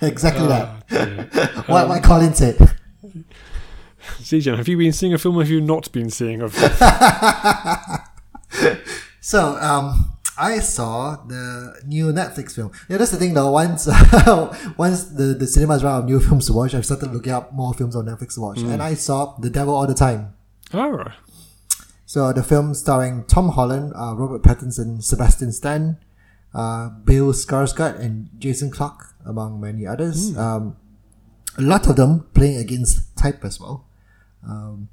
[0.00, 0.76] Exactly dear.
[0.90, 1.64] that.
[1.68, 2.56] What, what Colin said.
[4.18, 6.72] Zijan, have you been seeing a film or have you not been seeing a film?
[9.20, 12.70] So, um, I saw the new Netflix film.
[12.88, 13.50] Yeah, that's the thing though.
[13.50, 13.86] Once,
[14.76, 17.52] once the, the cinemas run out of new films to watch, I've started looking up
[17.52, 18.58] more films on Netflix to watch.
[18.58, 20.34] And I saw The Devil All the Time.
[20.74, 21.14] All right.
[22.04, 25.98] So the film starring Tom Holland, uh, Robert Pattinson, Sebastian Stan,
[26.56, 30.32] uh, Bill Skarsgård, and Jason Clarke, among many others.
[30.36, 30.76] Um,
[31.58, 33.84] a lot of them playing against type as well.
[34.46, 34.88] Um,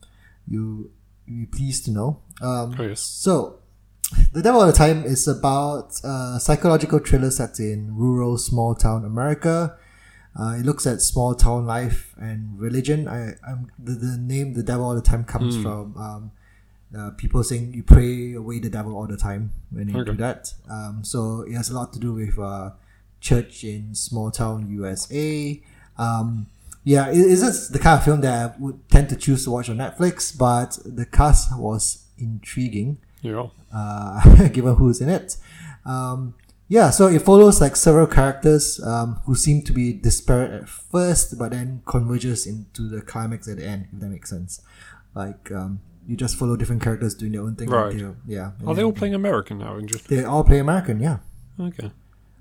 [0.47, 0.91] you
[1.25, 2.19] you be pleased to know.
[2.41, 2.99] Um, Oh, yes.
[2.99, 3.59] So,
[4.33, 9.05] The Devil All the Time is about a psychological thriller set in rural, small town
[9.05, 9.77] America.
[10.37, 13.07] Uh, it looks at small town life and religion.
[13.07, 16.31] I, I'm the, the name The Devil All the Time comes from um,
[16.97, 20.11] uh, people saying you pray away the devil all the time when you Okay.
[20.11, 20.53] do that.
[20.69, 22.71] Um, so it has a lot to do with uh,
[23.19, 25.61] church in small town USA.
[25.97, 26.47] Um,
[26.83, 29.69] yeah, it isn't the kind of film that I would tend to choose to watch
[29.69, 33.47] on Netflix, but the cast was intriguing Yeah.
[33.73, 35.37] uh, given who's in it.
[35.85, 36.35] Um,
[36.67, 41.37] yeah, so it follows like several characters um, who seem to be disparate at first,
[41.37, 43.87] but then converges into the climax at the end.
[43.93, 44.61] If that makes sense,
[45.13, 47.69] like um, you just follow different characters doing their own thing.
[47.69, 47.95] Right.
[48.27, 48.51] yeah.
[48.65, 49.79] Are they all playing American now?
[49.81, 50.99] Just They all play American.
[50.99, 51.17] Yeah.
[51.59, 51.91] okay.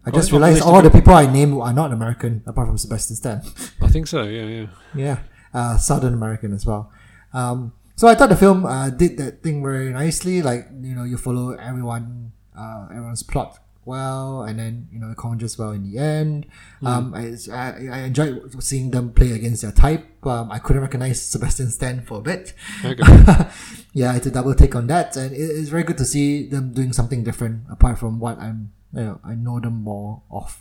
[0.04, 3.42] I just realized all the people I named are not American, apart from Sebastian Stan.
[3.80, 4.24] I think so.
[4.24, 4.66] Yeah, yeah.
[4.94, 5.18] Yeah,
[5.54, 6.90] uh, Southern American as well.
[7.32, 10.42] Um, so I thought the film uh, did that thing very nicely.
[10.42, 15.16] Like you know, you follow everyone, uh, everyone's plot well, and then you know it
[15.16, 16.46] converges well in the end.
[16.84, 20.06] Um, I, I I enjoyed seeing them play against their type.
[20.26, 22.54] Um, I couldn't recognize Sebastian Stan for a bit.
[22.84, 23.02] Okay.
[23.92, 26.72] yeah, it's a double take on that, and it, it's very good to see them
[26.72, 30.58] doing something different apart from what I'm, you know, I know them more of.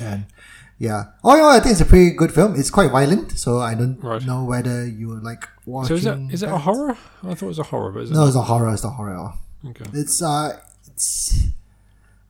[0.00, 0.26] And
[0.78, 2.54] yeah, Oh yeah, I think it's a pretty good film.
[2.58, 4.24] It's quite violent, so I don't Right.
[4.24, 5.88] know whether you would like watching.
[5.88, 6.96] so is it is it a horror?
[7.24, 8.14] I thought it was a horror, but is it?
[8.14, 8.72] No, it's not horror.
[8.74, 9.32] It's not horror.
[9.66, 9.84] Okay.
[9.94, 11.46] It's uh, it's.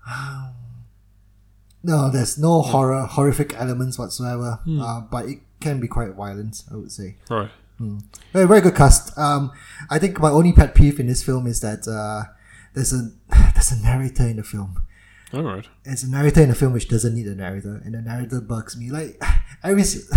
[1.83, 4.59] no, there's no horror, horrific elements whatsoever.
[4.64, 4.81] Hmm.
[4.81, 7.16] Uh, but it can be quite violent, I would say.
[7.31, 7.51] Right.
[8.33, 9.16] Very, very good cast.
[9.16, 9.53] Um,
[9.88, 12.29] I think my only pet peeve in this film is that uh,
[12.75, 13.11] there's a
[13.55, 14.83] there's a narrator in the film.
[15.33, 15.66] All right.
[15.85, 18.77] It's a narrator in the film which doesn't need a narrator, and the narrator bugs
[18.77, 18.90] me.
[18.90, 19.21] Like
[19.62, 20.11] every, s-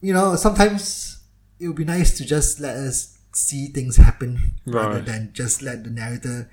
[0.00, 1.18] you know, sometimes
[1.58, 5.82] it would be nice to just let us see things happen rather than just let
[5.84, 6.50] the narrator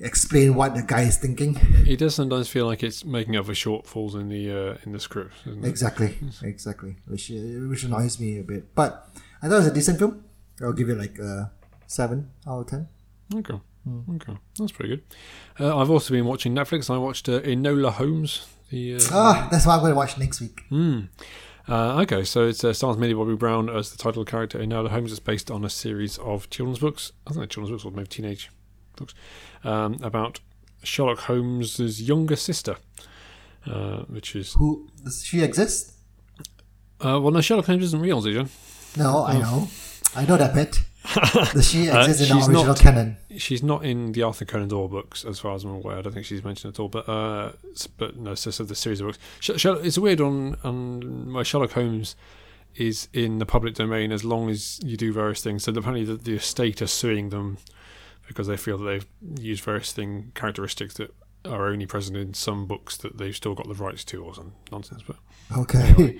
[0.00, 1.58] explain what the guy is thinking.
[1.86, 5.00] It does sometimes feel like it's making up for shortfalls in the uh, in the
[5.00, 5.34] script.
[5.44, 5.64] It?
[5.64, 6.96] Exactly, exactly.
[7.06, 7.34] Which uh,
[7.68, 8.74] which annoys me a bit.
[8.74, 9.08] But
[9.42, 10.24] I thought it was a decent film.
[10.62, 11.52] I'll give it like a
[11.86, 12.88] seven out of ten.
[13.34, 13.60] Okay.
[14.10, 15.04] Okay, that's pretty good.
[15.60, 16.92] Uh, I've also been watching Netflix.
[16.92, 18.44] I watched uh, Enola Holmes.
[18.70, 20.62] The uh, Ah, that's what I'm going to watch next week.
[20.72, 21.08] Mm.
[21.68, 24.58] Uh, okay, so it uh, stars Millie Bobby Brown as the title character.
[24.58, 27.12] Enola Holmes is based on a series of children's books.
[27.26, 28.50] I think they're children's books or maybe teenage
[28.96, 29.14] books
[29.64, 30.40] um, about
[30.82, 32.76] Sherlock Holmes's younger sister,
[33.66, 35.92] uh, which is Who does she exist?
[37.04, 38.48] uh, well, no, Sherlock Holmes isn't real, Zijan.
[38.96, 39.68] No, I know.
[40.14, 40.80] I know that bit.
[41.52, 43.16] Does she Uh, exist in the original not- canon?
[43.36, 45.98] She's not in the Arthur Conan Doyle books, as far as I'm aware.
[45.98, 46.88] I don't think she's mentioned at all.
[46.88, 47.52] But uh,
[47.98, 49.18] but no, so, so the series of books.
[49.40, 52.16] Sherlock, it's weird on on Sherlock Holmes
[52.74, 55.64] is in the public domain as long as you do various things.
[55.64, 57.58] So apparently the, the estate are suing them
[58.26, 59.06] because they feel that they've
[59.44, 63.68] used various thing characteristics that are only present in some books that they've still got
[63.68, 65.02] the rights to or some nonsense.
[65.06, 65.16] But
[65.56, 66.18] Okay.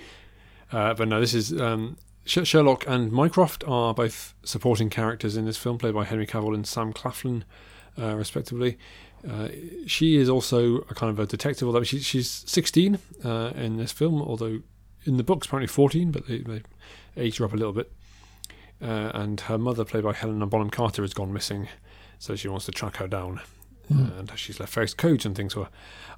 [0.73, 5.45] uh, but no, this is um, Sh- Sherlock and Mycroft are both supporting characters in
[5.45, 7.45] this film, played by Henry Cavill and Sam Claflin,
[7.99, 8.79] uh, respectively.
[9.29, 9.49] Uh,
[9.87, 13.91] she is also a kind of a detective, although she, she's 16 uh, in this
[13.91, 14.61] film, although
[15.05, 16.63] in the books apparently 14, but they, they
[17.17, 17.91] aged her up a little bit.
[18.81, 21.69] Uh, and her mother, played by Helena Bonham Carter, has gone missing,
[22.19, 23.41] so she wants to track her down.
[23.89, 25.69] Uh, and she's left various codes and things for.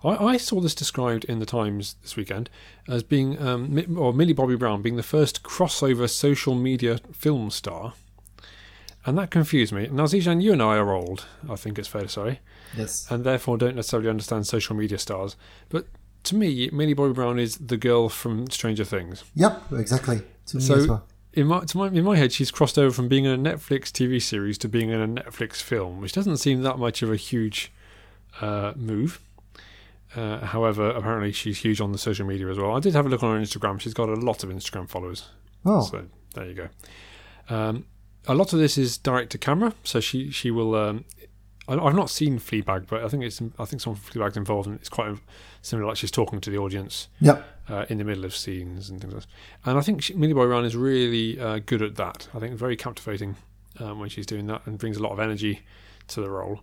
[0.03, 2.49] I, I saw this described in the Times this weekend
[2.89, 7.93] as being, um, or Millie Bobby Brown being the first crossover social media film star.
[9.05, 9.87] And that confused me.
[9.93, 12.41] Now, Zijan, you and I are old, I think it's fair to say,
[12.77, 13.07] yes.
[13.11, 15.37] and therefore don't necessarily understand social media stars.
[15.69, 15.87] But
[16.25, 19.25] to me, Millie Bobby Brown is the girl from Stranger Things.
[19.35, 20.23] Yep, exactly.
[20.47, 21.07] To me So- as well.
[21.39, 23.93] In my, to my, in my head, she's crossed over from being in a Netflix
[23.93, 27.17] TV series to being in a Netflix film, which doesn't seem that much of a
[27.17, 27.71] huge
[28.41, 29.21] uh, move.
[30.17, 32.75] Uh, however, apparently she's huge on the social media as well.
[32.77, 33.79] I did have a look on her Instagram.
[33.79, 35.29] She's got a lot of Instagram followers.
[35.65, 36.69] Oh, So there you go.
[37.49, 37.87] Um,
[38.27, 40.75] a lot of this is direct to camera, so she she will.
[40.75, 41.05] Um,
[41.69, 44.77] I, I've not seen Fleabag, but I think it's I think some Fleabag's involved, and
[44.77, 45.17] it's quite
[45.69, 45.89] similar.
[45.89, 47.45] Like she's talking to the audience yep.
[47.69, 49.71] uh, in the middle of scenes and things like that.
[49.71, 52.29] And I think she, Millie Bobby Brown is really uh, good at that.
[52.35, 53.37] I think very captivating
[53.79, 55.63] um, when she's doing that and brings a lot of energy
[56.09, 56.61] to the role.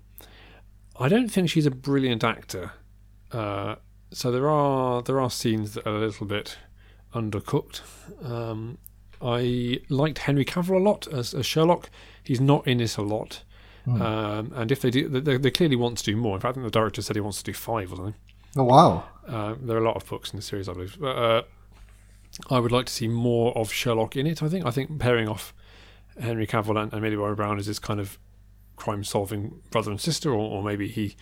[0.99, 2.71] I don't think she's a brilliant actor.
[3.31, 3.75] Uh,
[4.11, 6.57] so there are there are scenes that are a little bit
[7.13, 7.81] undercooked.
[8.23, 8.77] Um,
[9.21, 11.89] I liked Henry Cavill a lot as, as Sherlock.
[12.23, 13.43] He's not in this a lot.
[14.01, 16.35] Um, and if they do, they, they clearly want to do more.
[16.35, 18.15] In fact, I think the director said he wants to do five or something.
[18.55, 19.03] Oh, wow.
[19.27, 20.97] Uh, there are a lot of books in the series, I believe.
[20.99, 21.43] But, uh,
[22.49, 24.43] I would like to see more of Sherlock in it.
[24.43, 24.65] I think.
[24.65, 25.53] I think pairing off
[26.19, 28.17] Henry Cavill and, Millie Bobby Brown as this kind of
[28.75, 31.15] crime-solving brother and sister, or, or maybe he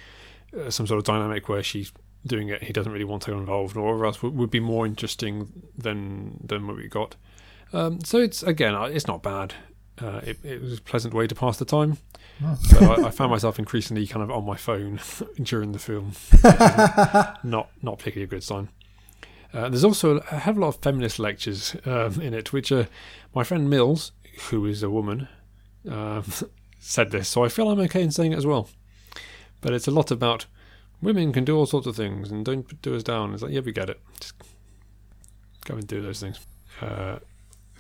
[0.60, 1.92] uh, some sort of dynamic where she's
[2.26, 4.60] doing it, he doesn't really want to get involved, or whatever else would, would be
[4.60, 7.16] more interesting than than what we got.
[7.74, 9.54] Um, so it's again, uh, it's not bad.
[10.02, 11.98] Uh, it, it was a pleasant way to pass the time.
[12.62, 15.00] So I, I found myself increasingly kind of on my phone
[15.42, 16.14] during the film
[17.44, 18.70] not not particularly a good sign.
[19.54, 22.86] Uh, there's also a have a lot of feminist lectures um, in it, which uh,
[23.36, 24.12] my friend Mills,
[24.50, 25.28] who is a woman,
[25.88, 26.24] um,
[26.80, 28.70] said this, so I feel I'm okay in saying it as well.
[29.62, 30.48] But it's a lot about
[31.02, 33.34] women can do all sorts of things and don't do us down.
[33.34, 34.02] It's like, yeah, we get it.
[34.20, 34.34] Just
[35.66, 36.40] go and do those things.
[36.82, 37.20] Uh,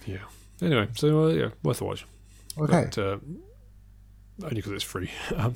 [0.05, 0.19] yeah.
[0.61, 2.05] Anyway, so uh, yeah, worth a watch.
[2.57, 2.85] Okay.
[2.85, 3.17] But, uh,
[4.41, 5.11] only because it's free.
[5.35, 5.55] um,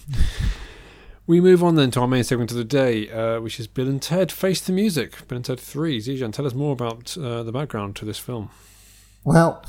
[1.25, 3.87] we move on then to our main segment of the day, uh, which is Bill
[3.87, 5.27] and Ted Face the Music.
[5.27, 5.99] Bill and Ted 3.
[5.99, 8.49] Zijan, tell us more about uh, the background to this film.
[9.23, 9.65] Well,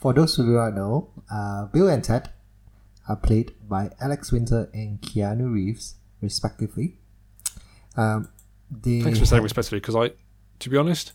[0.00, 2.30] for those who do not know, uh, Bill and Ted
[3.08, 6.98] are played by Alex Winter and Keanu Reeves, respectively.
[7.96, 8.28] Um,
[8.84, 10.10] Thanks for saying respectively, because I,
[10.58, 11.12] to be honest,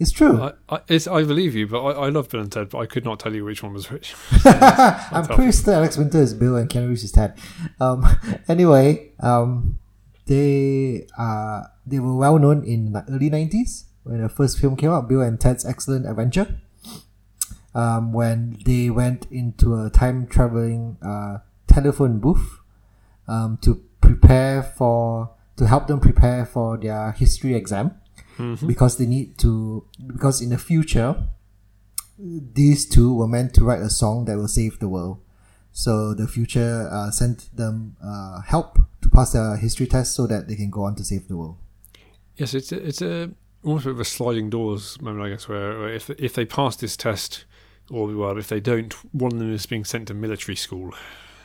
[0.00, 0.40] It's true.
[0.40, 2.86] I, I, it's, I believe you, but I, I love Bill and Ted, but I
[2.86, 4.14] could not tell you which one was which.
[4.44, 7.36] I'm pretty sure Alex Winter is Bill and Keanu Reeves is Ted.
[7.80, 8.06] Um,
[8.48, 9.78] anyway, um,
[10.26, 14.90] they uh, they were well known in the early 90s when the first film came
[14.90, 16.60] out, Bill and Ted's Excellent Adventure.
[17.74, 22.60] Um, when they went into a time traveling uh, telephone booth
[23.26, 28.00] um, to prepare for to help them prepare for their history exam
[28.66, 31.16] because they need to because in the future
[32.18, 35.20] these two were meant to write a song that will save the world.
[35.72, 40.48] So the future uh, sent them uh, help to pass their history test so that
[40.48, 41.58] they can go on to save the world.
[42.36, 43.30] Yes, it's a, it's a
[43.62, 46.44] almost a bit of a sliding doors moment, I guess, where, where if if they
[46.44, 47.44] pass this test,
[47.90, 48.38] all will be well.
[48.38, 50.92] If they don't, one of them is being sent to military school.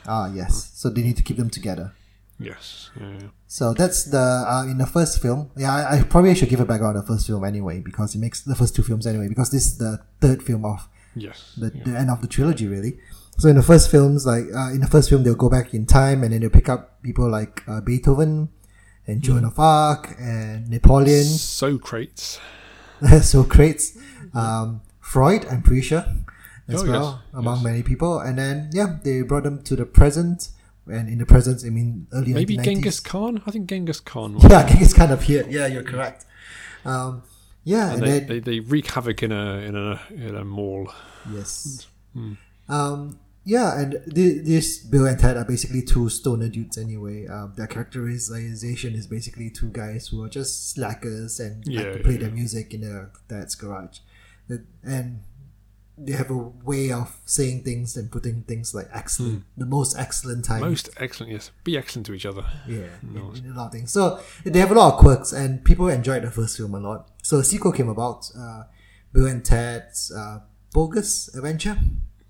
[0.06, 0.70] Ah, yes.
[0.74, 1.92] So they need to keep them together.
[2.40, 2.90] Yes.
[3.00, 3.28] Yeah.
[3.46, 5.50] So that's the uh, in the first film.
[5.56, 8.42] Yeah, I, I probably should give a background the first film anyway because it makes
[8.42, 11.54] the first two films anyway because this is the third film of Yes.
[11.56, 11.84] the, yeah.
[11.84, 12.98] the end of the trilogy really.
[13.38, 15.86] So in the first films, like uh, in the first film, they'll go back in
[15.86, 18.48] time and then they'll pick up people like uh, Beethoven
[19.06, 19.44] and Joan Hmm.
[19.46, 22.40] of Arc and Napoleon, Socrates.
[23.22, 23.96] Socrates,
[24.34, 25.46] um, Freud.
[25.50, 26.04] I'm pretty sure
[26.68, 27.64] as Oh, well yes, among yes.
[27.64, 28.18] many people.
[28.20, 30.48] And then yeah, they brought them to the present.
[30.86, 32.64] And in the present, I mean early Maybe 1990s.
[32.64, 33.42] Genghis Khan.
[33.46, 34.34] I think Genghis Khan.
[34.38, 34.44] Was.
[34.44, 35.50] Yeah, Genghis Khan appeared.
[35.50, 36.26] Yeah, you're correct.
[36.84, 37.22] Um,
[37.64, 40.44] yeah, And and, they, then they, they wreak havoc in a in a in a
[40.44, 40.92] mall.
[41.32, 41.86] Yes.
[42.12, 42.34] Hmm.
[42.68, 47.26] Um, yeah, and th- this Bill and Ted are basically two stoner dudes anyway.
[47.26, 52.12] Um, their characterization is basically two guys who are just slackers and like to play
[52.12, 53.98] yeah, their music in their dad's garage.
[54.82, 55.20] And
[55.96, 60.44] they have a way of saying things and putting things like excellent, the most excellent
[60.44, 60.60] time.
[60.60, 61.32] Most excellent.
[61.32, 61.50] Yes.
[61.62, 62.44] Be excellent to each other.
[62.68, 63.92] Yeah, in, in a lot of things.
[63.92, 67.10] So they have a lot of quirks, and people enjoyed the first film a lot.
[67.22, 68.64] So a sequel came about, uh,
[69.12, 70.40] Bill and Ted's uh,
[70.72, 71.78] Bogus Adventure,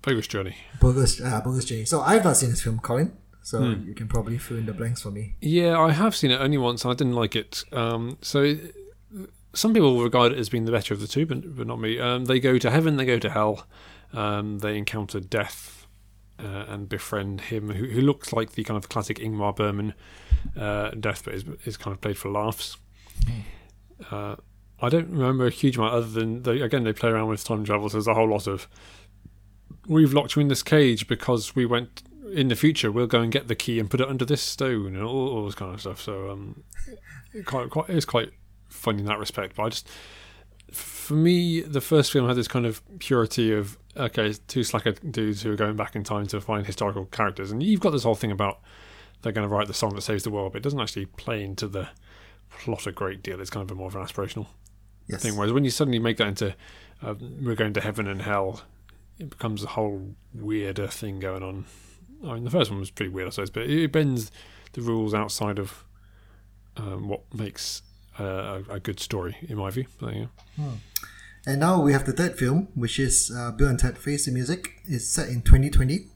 [0.03, 0.55] Bogus journey.
[0.79, 1.85] Bogus, uh, Bogus Journey.
[1.85, 3.11] So I've not seen this film, Colin.
[3.41, 5.35] So you can probably fill in the blanks for me.
[5.39, 7.63] Yeah, I have seen it only once, and I didn't like it.
[7.71, 8.75] Um, so it-
[9.55, 11.99] some people regard it as being the better of the two, but, but not me.
[11.99, 13.65] Um, they go to heaven, they go to hell.
[14.13, 15.87] Um, they encounter death
[16.39, 19.93] uh, and befriend him, who, who looks like the kind of classic Ingmar Bergman
[20.57, 22.77] uh, death, but is, is kind of played for laughs.
[24.11, 24.35] Uh,
[24.81, 27.63] I don't remember a huge amount other than they, again they play around with time
[27.63, 27.89] travel.
[27.89, 28.67] So there's a whole lot of
[29.87, 32.91] we've locked you in this cage because we went in the future.
[32.91, 35.45] We'll go and get the key and put it under this stone and all, all
[35.45, 36.01] this kind of stuff.
[36.01, 36.63] So um,
[37.45, 38.31] quite quite it's quite
[38.67, 39.55] funny in that respect.
[39.55, 39.87] But I just
[40.71, 45.41] for me the first film had this kind of purity of okay two slacker dudes
[45.43, 48.15] who are going back in time to find historical characters, and you've got this whole
[48.15, 48.59] thing about
[49.21, 51.43] they're going to write the song that saves the world, but it doesn't actually play
[51.43, 51.87] into the
[52.49, 53.39] plot a great deal.
[53.41, 54.47] It's kind of a more of an aspirational
[55.07, 55.21] Yes.
[55.23, 55.35] thing.
[55.35, 56.55] Whereas when you suddenly make that into
[57.01, 58.61] uh, we're going to heaven and hell,
[59.19, 61.65] it becomes a whole weirder thing going on.
[62.25, 64.31] I mean, the first one was pretty weird, I suppose, but it bends
[64.73, 65.83] the rules outside of
[66.77, 67.81] um, what makes
[68.19, 69.85] a, a good story, in my view.
[69.99, 70.25] But, yeah.
[71.45, 74.31] And now we have the third film, which is uh, Bill and Ted Face the
[74.31, 74.81] Music.
[74.85, 76.07] It's set in 2020.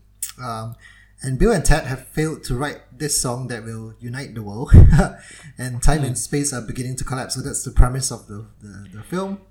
[0.44, 0.76] Um,
[1.22, 4.72] and Bill and Ted have failed to write this song that will unite the world.
[5.58, 7.36] and time and space are beginning to collapse.
[7.36, 9.42] So that's the premise of the, the, the film.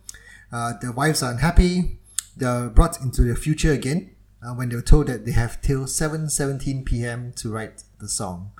[0.51, 1.99] Uh, their wives are unhappy.
[2.37, 5.85] They're brought into the future again uh, when they were told that they have till
[5.85, 7.33] 7.17 p.m.
[7.37, 8.53] to write the song.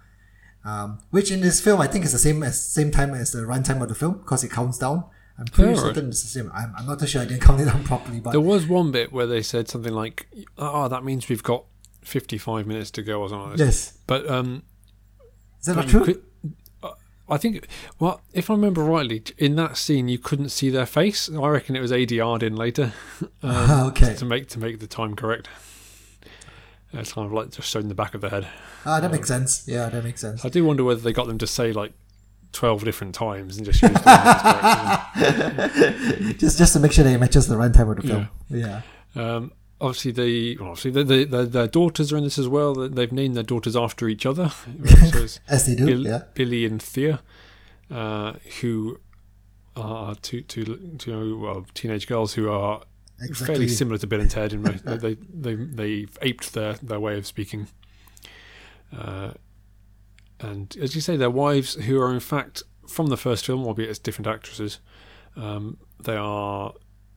[0.69, 3.41] Um, which in this film I think is the same as same time as the
[3.53, 5.05] runtime of the film because it counts down.
[5.39, 5.95] I'm pretty Oh, right.
[5.95, 6.51] certain it's the same.
[6.55, 8.91] I'm, I'm not too sure I didn't count it down properly, but There was one
[8.91, 10.27] bit where they said something like,
[10.59, 11.65] "Oh, that means we've got
[12.03, 14.63] 55 minutes to go," or something like yes, But um,
[15.61, 16.05] is that not true?
[16.05, 16.23] could-
[17.31, 17.67] I think,
[18.01, 21.29] well, if I remember rightly, in that scene you couldn't see their face.
[21.31, 22.95] I reckon it was ADR'd in later
[23.43, 25.47] um, okay, to make to make the time correct.
[26.93, 28.47] It's kind of like just showing the back of the head.
[28.87, 29.65] ah, that makes sense.
[29.69, 30.45] Yeah, that makes sense.
[30.45, 31.93] I do wonder whether they got them to say like
[32.53, 33.89] twelve different times and just the
[35.19, 38.29] that's just just to make sure that it matches the runtime of the film.
[38.49, 38.83] Yeah.
[39.15, 42.75] Um, obviously, they well, obviously they, they, their, their daughters are in this as well.
[42.75, 44.51] They- They've named their daughters after each other.
[45.13, 45.87] So as they do.
[45.87, 46.23] Bill, yeah.
[46.35, 47.21] Billy and Thea,
[47.91, 48.99] uh, who
[49.77, 52.83] are two, two, two well, teenage girls who are
[53.21, 53.47] Exactly.
[53.47, 54.53] fairly similar to Bill and Ted.
[54.53, 57.69] In most, they they they've aped their, their way of speaking.
[58.97, 59.33] Uh,
[60.41, 63.91] and as you say, their wives, who are in fact from the first film, albeit
[63.91, 64.81] as different actresses,
[65.37, 66.73] um, they are.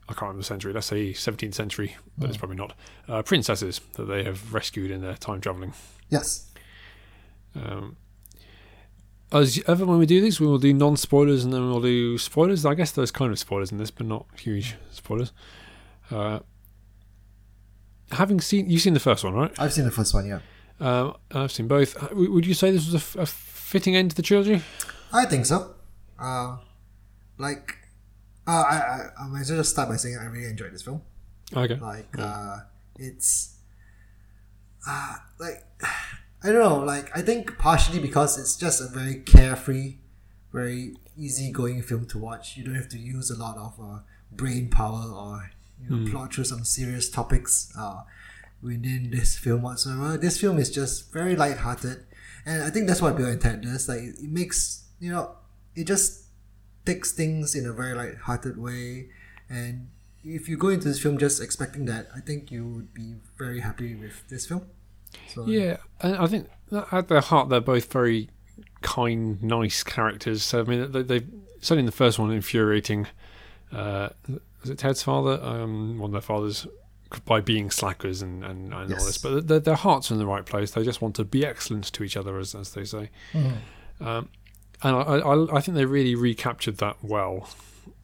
[0.10, 0.74] I can't remember the century.
[0.74, 2.74] Let's say 17th century, but it's probably not.
[3.08, 5.74] Uh, princesses that they have rescued in their time traveling.
[6.10, 6.50] Yes.
[7.56, 7.96] Um,
[9.32, 12.18] as ever, when we do these, we will do non spoilers and then we'll do
[12.18, 12.66] spoilers.
[12.66, 15.32] I guess there's kind of spoilers in this, but not huge spoilers.
[16.12, 16.40] Uh,
[18.12, 19.52] having seen, you've seen the first one, right?
[19.58, 20.26] I've seen the first one.
[20.28, 20.40] Yeah.
[20.80, 22.02] Um, I've seen both.
[22.02, 24.62] Uh, Would you say this was a, f- a fitting end to the trilogy?
[25.14, 25.76] I think so.
[26.20, 26.58] Uh,
[27.38, 27.76] like,
[28.48, 30.82] uh, I, I I might as well just start by saying I really enjoyed this
[30.82, 31.02] film.
[31.56, 31.76] Okay.
[31.76, 32.58] Like, uh,
[32.98, 33.58] it's,
[34.88, 35.64] uh, like,
[36.44, 36.80] I don't know.
[36.80, 39.98] Like, I think partially because it's just a very carefree,
[40.52, 42.58] very easygoing film to watch.
[42.58, 44.00] You don't have to use a lot of uh,
[44.32, 45.52] brain power or
[45.84, 48.02] you know, plot through some serious topics uh,
[48.62, 50.18] within this film whatsoever.
[50.18, 52.06] This film is just very light-hearted,
[52.46, 53.88] and I think that's what Bill Ted does.
[53.88, 55.36] Like, it makes you know,
[55.76, 56.26] it just
[56.86, 59.10] takes things in a very light-hearted way,
[59.50, 59.90] and
[60.24, 63.62] if you go into this film just expecting that, I think you would be very
[63.62, 64.68] happy with this film.
[65.34, 66.48] So, Yeah, and I think
[66.92, 68.30] at their heart, they're both very
[68.82, 70.44] kind, nice characters.
[70.44, 71.26] So I mean, they, they
[71.60, 73.08] certainly in the first one, infuriating.
[73.72, 74.10] Uh,
[74.62, 75.40] was it Ted's father?
[75.42, 76.68] Um, one of their fathers
[77.26, 80.26] by being slackers and, and, and all this, but their, their hearts are in the
[80.26, 80.72] right place.
[80.72, 83.10] They just want to be excellent to each other, as as they say.
[84.00, 84.30] Um,
[84.84, 87.50] and I, I, I think they really recaptured that well.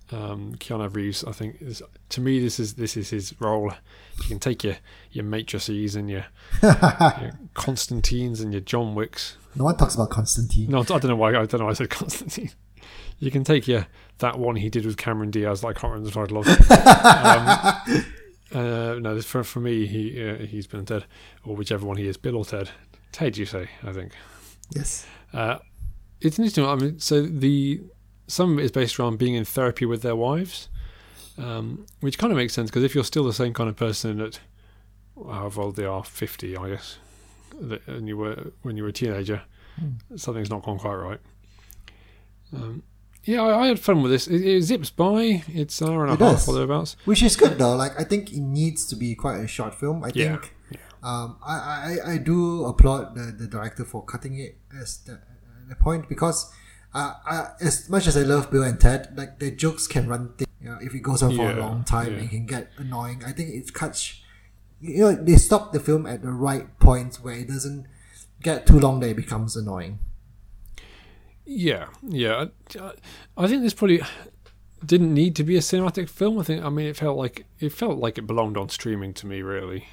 [0.09, 3.73] Um, Keanu Reeves, I think, is, to me, this is this is his role.
[4.19, 4.75] You can take your
[5.11, 6.25] your matrices and your,
[6.63, 9.37] your Constantines and your John Wicks.
[9.55, 10.69] No one talks about Constantine.
[10.69, 11.29] No, I don't know why.
[11.29, 11.65] I don't know.
[11.65, 12.51] why I said Constantine.
[13.19, 13.87] You can take your
[14.19, 15.61] that one he did with Cameron Diaz.
[15.61, 16.47] That I can't remember the title of.
[17.97, 18.05] um,
[18.53, 21.05] uh, no, for for me, he uh, he's been Ted,
[21.43, 22.69] or whichever one he is, Bill or Ted.
[23.11, 23.69] Ted, you say?
[23.83, 24.11] I think.
[24.75, 25.05] Yes.
[25.33, 25.57] Uh,
[26.21, 26.65] it's interesting.
[26.65, 27.81] I mean, so the
[28.27, 30.69] some of it is based around being in therapy with their wives,
[31.37, 34.19] um, which kind of makes sense because if you're still the same kind of person
[34.21, 34.39] at
[35.15, 36.97] however old they are, fifty, I guess,
[37.59, 39.41] that- and you were when you were a teenager,
[40.15, 41.19] something's not gone quite right.
[42.53, 42.83] Um,
[43.27, 44.27] yeah, I, I had fun with this.
[44.27, 45.43] It, it zips by.
[45.49, 46.47] It's an hour and a It half does.
[46.49, 46.95] or thereabouts.
[47.05, 47.75] Which is good though.
[47.75, 50.03] Like I think it needs to be quite a short film.
[50.03, 50.53] I Yeah, think
[51.03, 51.53] um, I,
[52.05, 55.19] I, I do applaud the, the director for cutting it as the,
[55.69, 56.51] the point because
[56.93, 60.33] uh, I, as much as I love Bill and Ted, like the jokes can run
[60.37, 60.47] thick.
[60.61, 62.23] You know, if it goes on for a long time, yeah.
[62.23, 63.21] it can get annoying.
[63.25, 64.21] I think it cuts.
[64.81, 67.85] You know, they stop the film at the right point where it doesn't
[68.41, 69.99] get too long that it becomes annoying.
[71.47, 72.45] Yeah, yeah.
[72.79, 72.91] I,
[73.37, 74.01] I think this probably
[74.85, 76.37] didn't need to be a cinematic film.
[76.37, 76.63] I think.
[76.63, 79.41] I mean, it felt like it felt like it belonged on streaming to me.
[79.41, 79.87] Really,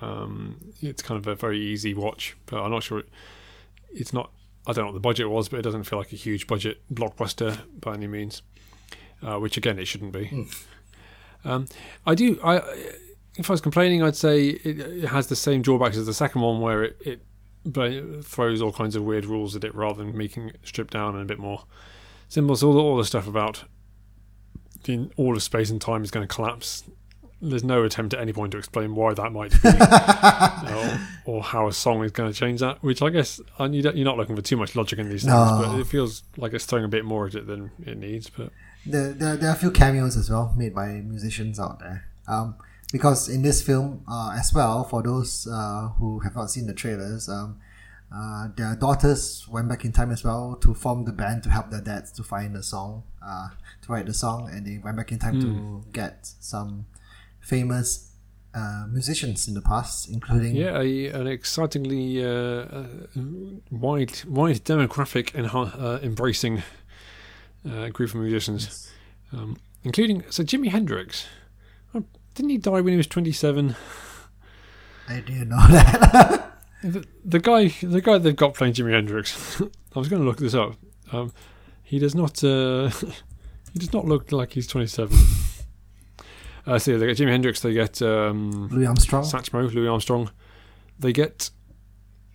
[0.00, 2.98] um, it's kind of a very easy watch, but I'm not sure.
[2.98, 3.08] It,
[3.94, 4.32] it's not.
[4.66, 6.82] I don't know what the budget was, but it doesn't feel like a huge budget
[6.92, 8.42] blockbuster by any means.
[9.22, 10.48] Uh, which again, it shouldn't be.
[11.44, 11.66] Um,
[12.04, 12.40] I do.
[12.42, 12.56] I
[13.36, 16.40] if I was complaining, I'd say it, it has the same drawbacks as the second
[16.40, 17.25] one, where it, it
[17.66, 20.90] but it throws all kinds of weird rules at it rather than making it strip
[20.90, 21.64] down and a bit more
[22.28, 22.56] simple.
[22.56, 23.64] So all, all the stuff about
[24.84, 26.84] the, all of space and time is going to collapse.
[27.42, 29.68] There's no attempt at any point to explain why that might be,
[31.28, 32.82] or, or how a song is going to change that.
[32.82, 35.62] Which I guess don't, you're not looking for too much logic in these things, No.
[35.66, 38.30] but it feels like it's throwing a bit more at it than it needs.
[38.30, 38.52] But
[38.86, 42.08] there, there, there are a few cameos as well made by musicians out there.
[42.26, 42.54] Um,
[42.92, 46.74] because in this film, uh, as well, for those uh, who have not seen the
[46.74, 47.58] trailers, um,
[48.14, 51.70] uh, their daughters went back in time as well to form the band to help
[51.70, 53.48] their dads to find the song, uh,
[53.82, 56.86] to write the song, and they went back in time to get some
[57.40, 58.12] famous
[58.54, 62.86] uh, musicians in the past, including yeah, a, an excitingly uh, uh,
[63.70, 66.62] wide wide demographic and uh, embracing
[67.68, 68.90] uh, group of musicians.
[69.32, 71.26] um, including so Jimi Hendrix.
[72.36, 73.74] Didn't he die when he was twenty seven?
[75.08, 76.52] I do not know that.
[76.82, 79.60] The, the guy, the guy they've got playing Jimi Hendrix.
[79.96, 80.74] I was going to look this up.
[81.12, 81.32] Um,
[81.82, 82.44] he does not.
[82.44, 82.90] Uh,
[83.72, 85.16] he does not look like he's twenty seven.
[86.66, 87.60] Uh, so yeah, they get Jimi Hendrix.
[87.60, 89.24] They get um, Louis Armstrong.
[89.24, 90.30] Satchmo, Louis Armstrong.
[90.98, 91.50] They get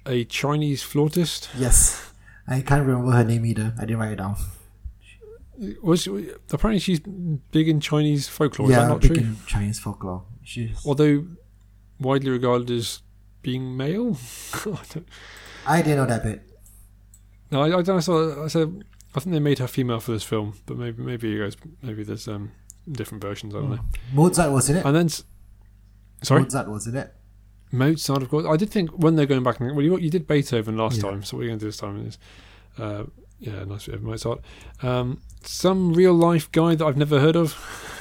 [0.07, 1.49] a Chinese flautist.
[1.55, 2.11] Yes,
[2.47, 3.75] I can't remember her name either.
[3.77, 4.35] I didn't write it down.
[5.83, 6.07] Was
[6.51, 8.67] apparently she's big in Chinese folklore.
[8.67, 9.23] Is yeah, that not big true?
[9.23, 10.23] in Chinese folklore.
[10.43, 10.81] She's.
[10.85, 11.25] Although
[11.99, 13.01] widely regarded as
[13.43, 14.17] being male.
[14.55, 14.83] I
[15.67, 16.41] I didn't know that bit.
[17.51, 17.87] no, I, I don't.
[17.87, 17.99] know.
[17.99, 18.83] So I said
[19.15, 22.03] I think they made her female for this film, but maybe maybe you guys maybe
[22.03, 22.51] there's um
[22.91, 23.53] different versions.
[23.53, 23.79] I don't know.
[24.13, 24.85] Mozart was in it.
[24.85, 25.09] And then
[26.23, 27.13] sorry, Mozart was in it.
[27.71, 28.45] Mozart, of course.
[28.47, 29.59] I did think when they're going back.
[29.61, 31.03] and- Well, you, you did Beethoven last Yeah.
[31.11, 32.05] time, so what are you going to do this time?
[32.05, 32.17] Is
[32.77, 33.03] uh,
[33.41, 34.39] yeah, nice bit of Mozart.
[34.81, 37.57] Um, some real life guy that I've never heard of.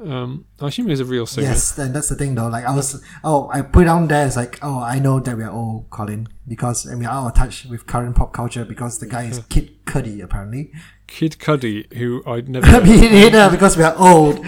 [0.00, 1.46] Um, I assume he's a real singer.
[1.48, 2.48] Yes, and that's the thing though.
[2.48, 4.26] Like I was, oh, I put down there.
[4.26, 7.34] It's like, oh, I know that we are old, Colin, because I mean, out of
[7.34, 10.70] touch with current pop culture because the guy is Kid Cudi apparently.
[11.06, 12.66] Kid Cudi, who I'd never.
[12.66, 14.44] I mean, neither because we are old.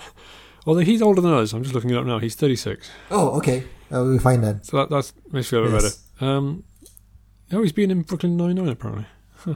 [0.66, 2.18] Although he's older than us, I'm just looking it up now.
[2.18, 3.60] He's 36, Oh, okay,
[3.92, 4.66] uh, we'll find that.
[4.66, 5.96] so that that's makes me feel a bit Yes.
[6.18, 6.30] better.
[6.32, 6.64] Um,
[7.52, 9.06] oh, he's been in Brooklyn Nine Nine apparently.
[9.36, 9.54] Huh.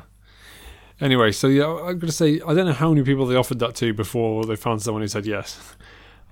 [1.00, 3.58] Anyway, so yeah, I'm going to say I don't know how many people they offered
[3.60, 5.74] that to before they found someone who said yes.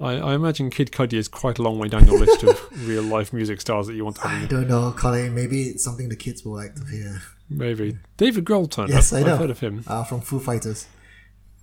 [0.00, 3.02] I, I imagine Kid Cudi is quite a long way down your list of real
[3.02, 4.44] life music stars that you want to have.
[4.44, 5.34] I don't know, Colin.
[5.34, 7.20] Maybe it's something the kids will like to hear.
[7.50, 9.18] maybe David Grohl turned Yes, up.
[9.18, 9.32] I know.
[9.34, 9.84] I've heard of him.
[9.86, 10.86] Uh, from Foo Fighters.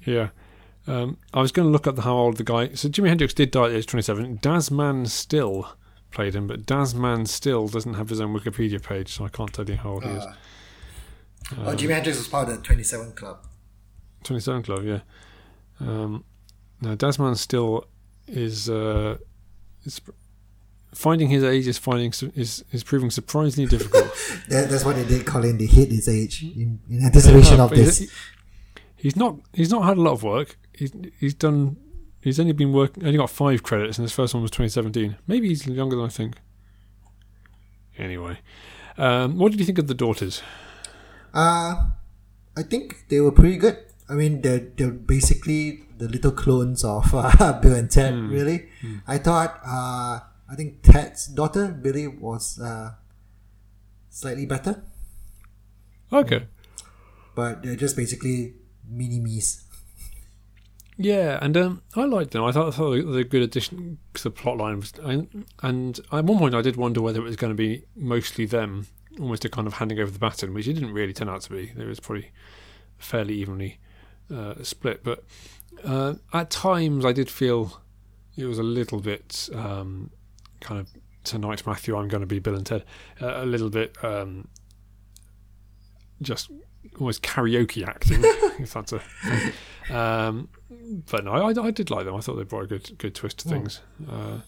[0.05, 0.29] Yeah.
[0.85, 2.73] Um, I was going to look up the how old the guy.
[2.73, 4.37] So Jimi Hendrix did die at age 27.
[4.37, 5.69] DazMann Still
[6.11, 9.69] played him, but DazMann Still doesn't have his own Wikipedia page, so I can't tell
[9.69, 10.23] you how old he is.
[10.25, 10.33] Uh,
[11.59, 13.37] oh, Jimi Hendrix was part of the Twenty Seven Club.
[14.23, 14.99] 27 Club, yeah.
[15.79, 16.23] Um,
[16.81, 17.85] no, DazMann Still
[18.27, 19.17] is uh,
[19.85, 20.01] is
[20.93, 24.05] finding his age is finding is is proving surprisingly difficult.
[24.49, 25.57] That, that's what they did, Colin.
[25.57, 28.11] They hid his age in, in anticipation of But he's- this.
[28.99, 29.35] He's not.
[29.53, 30.57] He's not had a lot of work.
[30.73, 31.77] He's he's done.
[32.27, 33.05] He's only been working.
[33.05, 35.15] Only got five credits, and his first one was 2017.
[35.27, 36.35] Maybe he's younger than I think.
[37.97, 38.39] Anyway,
[38.97, 40.41] um, what did you think of the daughters?
[41.33, 41.87] Uh,
[42.57, 43.77] I think they were pretty good.
[44.09, 48.69] I mean, they're, they're basically the little clones of uh, Bill and Ted, really.
[49.07, 50.19] I thought, uh,
[50.51, 52.91] I think Ted's daughter, Billy, was uh,
[54.09, 54.83] slightly better,
[56.11, 56.45] Okay.
[57.35, 58.53] but they're just basically
[58.87, 59.63] mini me's.
[60.97, 62.43] Yeah, and um, I liked them.
[62.43, 64.83] I thought, I thought they were a good addition to the plot line.
[65.03, 68.45] And, and at one point, I did wonder whether it was going to be mostly
[68.47, 68.87] them,
[69.19, 71.51] almost a kind of handing over the baton, which it didn't really turn out to
[71.51, 71.71] be.
[71.75, 72.31] There was probably
[72.97, 73.79] fairly evenly
[74.33, 75.03] uh, split.
[75.03, 75.23] But
[75.83, 77.79] uh, at times, I did feel
[78.35, 80.09] it was a little bit um,
[80.61, 80.89] kind of
[81.23, 81.95] tonight, Matthew.
[81.95, 82.83] I'm going to be Bill and Ted.
[83.21, 84.47] Uh, a little bit um,
[86.23, 86.49] just
[86.99, 88.19] almost karaoke acting,
[88.59, 88.99] if that's a.
[88.99, 89.95] Thing.
[89.95, 90.49] Um,
[91.09, 92.15] but no, I, I did like them.
[92.15, 93.81] I thought they brought a good good twist to things.
[94.09, 94.39] Uh,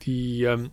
[0.00, 0.72] the um,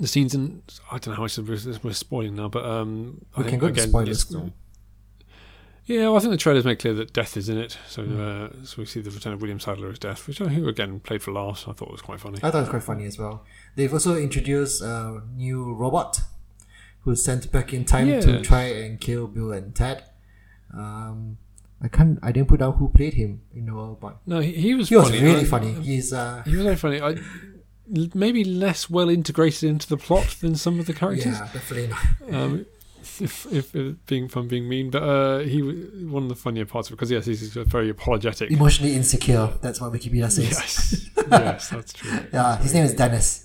[0.00, 3.44] the scenes in I don't know how much we're spoiling now, but um, I We
[3.44, 4.34] can think, go again, spoilers.
[5.86, 7.76] Yeah, well, I think the trailers make clear that death is in it.
[7.86, 8.18] So, Hmm.
[8.20, 10.98] uh, so we see the return of William Sadler as death, which I who again
[10.98, 11.66] played for laughs.
[11.68, 12.38] I thought was quite funny.
[12.42, 13.44] I thought it was quite funny as well.
[13.76, 16.20] They've also introduced a new robot
[17.04, 20.04] who's sent back in time to try and kill Bill and Ted.
[20.72, 21.38] Um,
[21.82, 22.18] I can't.
[22.22, 24.20] I didn't put down who played him in the robot.
[24.26, 25.22] No, he, he was He was funny.
[25.22, 25.72] really I- funny.
[25.74, 27.00] He's uh, He was very funny.
[27.00, 27.16] I,
[28.14, 31.26] maybe less well integrated into the plot than some of the characters.
[31.38, 32.34] yeah, definitely not.
[32.34, 32.66] um,
[33.20, 36.88] if, if, if being fun, being mean, but uh, he one of the funnier parts
[36.88, 38.50] because yes, he's very apologetic.
[38.50, 39.50] Emotionally insecure.
[39.60, 40.48] That's what Wikipedia says.
[40.50, 42.10] Yes, yes, that's true.
[42.32, 43.43] Yeah, his name is Dennis.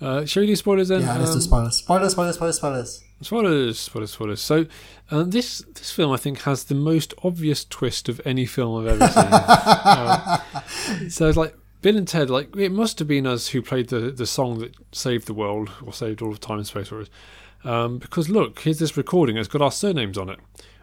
[0.00, 1.00] Uh, shall we do spoilers then?
[1.02, 1.76] Yeah, let's do Um, spoilers.
[1.76, 3.02] Spoilers, spoilers, spoilers, spoilers.
[3.22, 4.40] spoilers, spoilers, spoilers.
[4.40, 4.66] So
[5.10, 9.00] uh, this this film I think has the most obvious twist of any film I've
[9.00, 9.30] ever seen.
[9.86, 10.38] Uh,
[11.08, 14.10] so it's like Bill and Ted, like it must have been us who played the
[14.10, 17.08] the song that saved the world or saved all of time and space for us.
[17.64, 19.36] Um, because look, here's this recording.
[19.36, 20.38] It's got our surnames on it.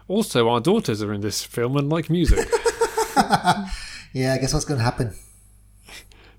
[0.08, 2.48] Also, our daughters are in this film and like music.
[4.16, 5.12] Yeah, I guess what's going to happen?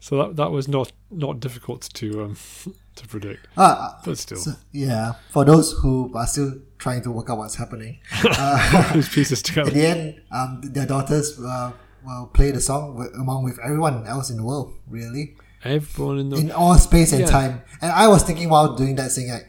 [0.05, 0.87] So that that was not
[1.25, 2.33] not difficult to um,
[2.99, 3.41] to predict.
[3.57, 5.13] Ah, But still, so, yeah.
[5.33, 6.51] For those who are still
[6.83, 7.93] trying to work out what's happening,
[8.93, 9.71] those pieces at together.
[9.71, 11.71] the end, um, their daughters uh,
[12.05, 14.67] will play the song with, along with everyone else in the world.
[14.87, 15.25] Really,
[15.63, 17.37] Everyone in the in all space and Yeah.
[17.39, 17.53] time.
[17.81, 19.47] And I was thinking while doing that, saying like,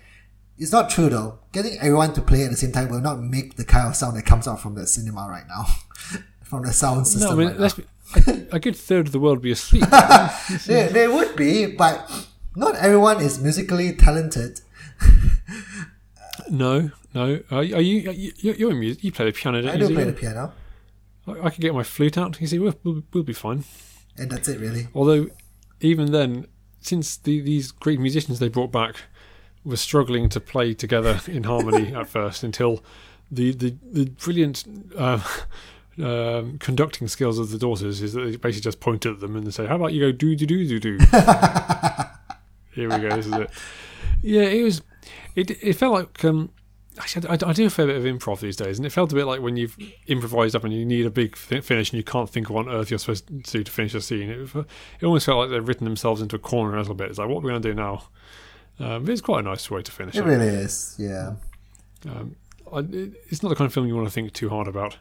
[0.59, 1.31] it's not true though.
[1.53, 4.17] Getting everyone to play at the same time will not make the kind of sound
[4.17, 5.65] that comes out from the cinema right now,
[6.51, 7.29] from the sound system.
[7.29, 7.85] no, I mean, right let's now.
[7.85, 9.85] be, a, a good third of the world would be asleep.
[10.67, 12.09] There, there would be, but
[12.55, 14.61] not everyone is musically talented.
[16.51, 17.41] no, no.
[17.51, 18.33] Are, you- are you?
[18.39, 19.05] you're in music.
[19.05, 19.89] You play the piano, don't I you?
[19.89, 20.53] do play the piano,
[21.27, 22.41] I, I could get my flute out.
[22.41, 23.65] You see, we'll, we'll, we'll be fine.
[24.17, 24.89] and that's it really.
[24.95, 25.29] Although,
[25.81, 26.47] even then,
[26.81, 28.97] since the, these great musicians they brought back
[29.65, 32.83] were struggling to play together in harmony at first, until
[33.31, 34.65] the the, the brilliant
[34.97, 35.21] uh,
[36.03, 39.47] um, conducting skills of the daughters is that they basically just point at them and
[39.47, 40.99] they say, "How about you go do do do do do."
[42.73, 43.17] Here we go.
[43.17, 43.51] This is it.
[44.23, 44.83] Yeah, it was.
[45.35, 46.25] It it felt like.
[46.25, 46.51] Um,
[46.99, 49.15] Actually, I, I do a fair bit of improv these days, and it felt a
[49.15, 49.77] bit like when you've
[50.07, 52.69] improvised up and you need a big fi- finish and you can't think of what
[52.69, 54.31] on earth you're supposed to do to finish a scene.
[54.31, 57.11] It, it almost felt like they've written themselves into a corner a little bit.
[57.11, 58.05] It's like, what are we going to do now?
[58.81, 60.25] Um, but it's quite a nice way to finish It it.
[60.25, 61.35] really is, yeah.
[62.09, 62.35] Um,
[62.73, 63.13] I, it.
[63.29, 64.97] It's not the kind of film you want to think too hard about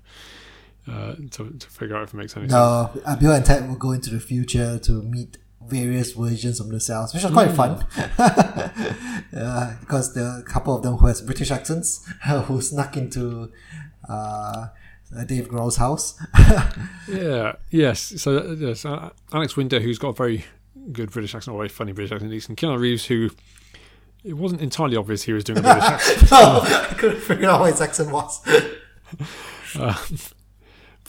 [0.87, 2.51] uh, to, to figure out if it makes any sense.
[2.53, 6.69] No, uh, Bill and Ted will go into the future to meet various versions of
[6.69, 7.85] themselves, which was quite fun.
[8.17, 12.07] uh, because there are a couple of them who has British accents
[12.45, 13.51] who snuck into
[14.07, 14.67] uh,
[15.25, 16.19] Dave Grohl's house.
[17.07, 17.53] Yeah.
[17.69, 18.19] Yes.
[18.21, 20.43] So uh, yes, uh, Alex Winter, who's got a very
[20.91, 23.29] good British accent, or a very funny British accent, and Keanu Reeves, who
[24.23, 26.31] it wasn't entirely obvious he was doing a British accent.
[26.31, 28.41] no, I couldn't figure out what his accent was.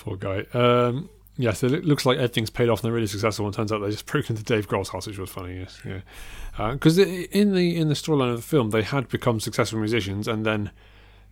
[0.06, 0.46] Poor guy.
[0.54, 3.44] Um, yes, it looks like everything's paid off and they're really successful.
[3.44, 5.58] And turns out they just broke into Dave Grohl's house, which was funny.
[5.58, 6.72] Yes, yeah.
[6.72, 10.46] Because in the in the storyline of the film, they had become successful musicians, and
[10.46, 10.70] then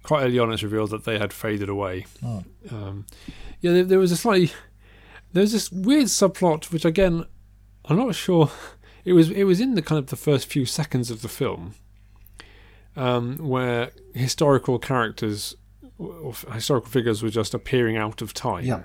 [0.02, 2.06] quite early on, it's revealed that they had faded away.
[2.70, 3.06] Um,
[3.60, 4.50] yeah, there, there was a slightly
[5.32, 7.24] there was this weird subplot, which again,
[7.84, 8.50] I'm not sure.
[9.06, 11.74] It was it was in the kind of the first few seconds of the film,
[12.96, 15.54] um, where historical characters
[16.52, 18.64] historical figures were just appearing out of time.
[18.64, 18.82] Yeah.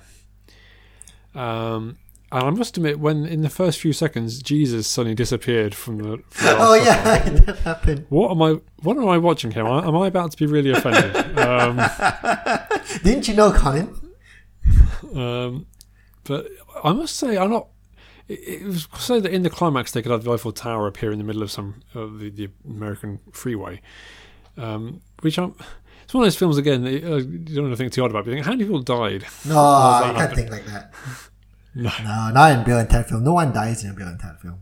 [1.35, 1.97] Um,
[2.31, 6.17] And I must admit, when in the first few seconds Jesus suddenly disappeared from the.
[6.29, 8.05] From Oh yeah, shot, that happened.
[8.09, 8.59] What am I?
[8.83, 9.65] What am I watching here?
[9.65, 11.15] Am I, am I about to be really offended?
[11.39, 11.77] um,
[13.03, 13.95] Didn't you know, Colin?
[15.15, 15.65] um,
[16.23, 16.47] but
[16.83, 17.67] I must say, I'm not.
[18.27, 21.11] It, it was said that in the climax they could have the Eiffel Tower appear
[21.11, 23.81] in the middle of some of the, the American freeway,
[24.57, 25.55] um, which I'm.
[26.09, 26.83] It's one of those films again.
[26.85, 28.25] that, Uh, you don't want to think too hard about.
[28.25, 29.25] But you think, how many people died?
[29.45, 30.91] No, you can't think like that.
[31.75, 31.91] No.
[32.03, 33.23] No, not in Bill and Ted film.
[33.23, 34.59] No one dies in a Bill and Ted film.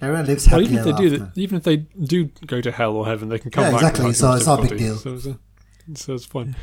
[0.00, 1.40] Everyone lives happily Well, even if they ever do after.
[1.40, 3.80] even if they do go to hell or heaven, they can come Yeah, back.
[3.80, 4.96] exactly, so it's not a big deal.
[4.96, 5.38] So it's, a,
[5.96, 6.54] so it's fine.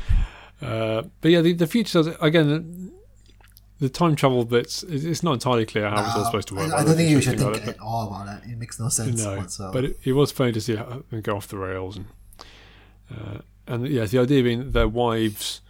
[0.62, 2.92] Uh, but yeah, the, the future again.
[3.80, 6.72] The, time travel bits, it's not entirely clear how it's all supposed to work.
[6.72, 8.50] I, I don't think you should think it, at all about that.
[8.50, 9.72] It makes no sense No, whatsoever.
[9.74, 12.06] but it, it was funny to see how go off the rails, and
[13.14, 15.60] uh, and yeah, the idea being that their wives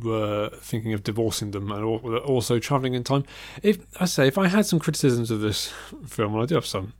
[0.00, 3.24] were thinking of divorcing them and also traveling in time.
[3.62, 5.72] If I say if I had some criticisms of this
[6.06, 6.94] film, and I do have some,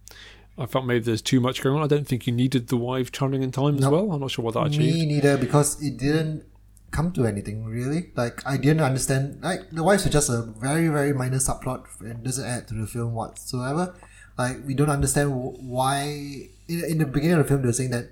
[0.58, 1.82] I felt maybe there's too much going on.
[1.82, 4.12] I don't think you needed the wife traveling in time as well.
[4.12, 4.94] I'm not sure what that achieved.
[4.94, 6.44] Me neither, because it didn't
[6.90, 8.10] come to anything really.
[8.14, 9.42] Like I didn't understand.
[9.42, 12.86] Like the wives were just a very very minor subplot and doesn't add to the
[12.86, 13.94] film whatsoever.
[14.36, 16.50] Like we don't understand wh- why.
[16.68, 18.10] In, in the beginning of the film, they were saying that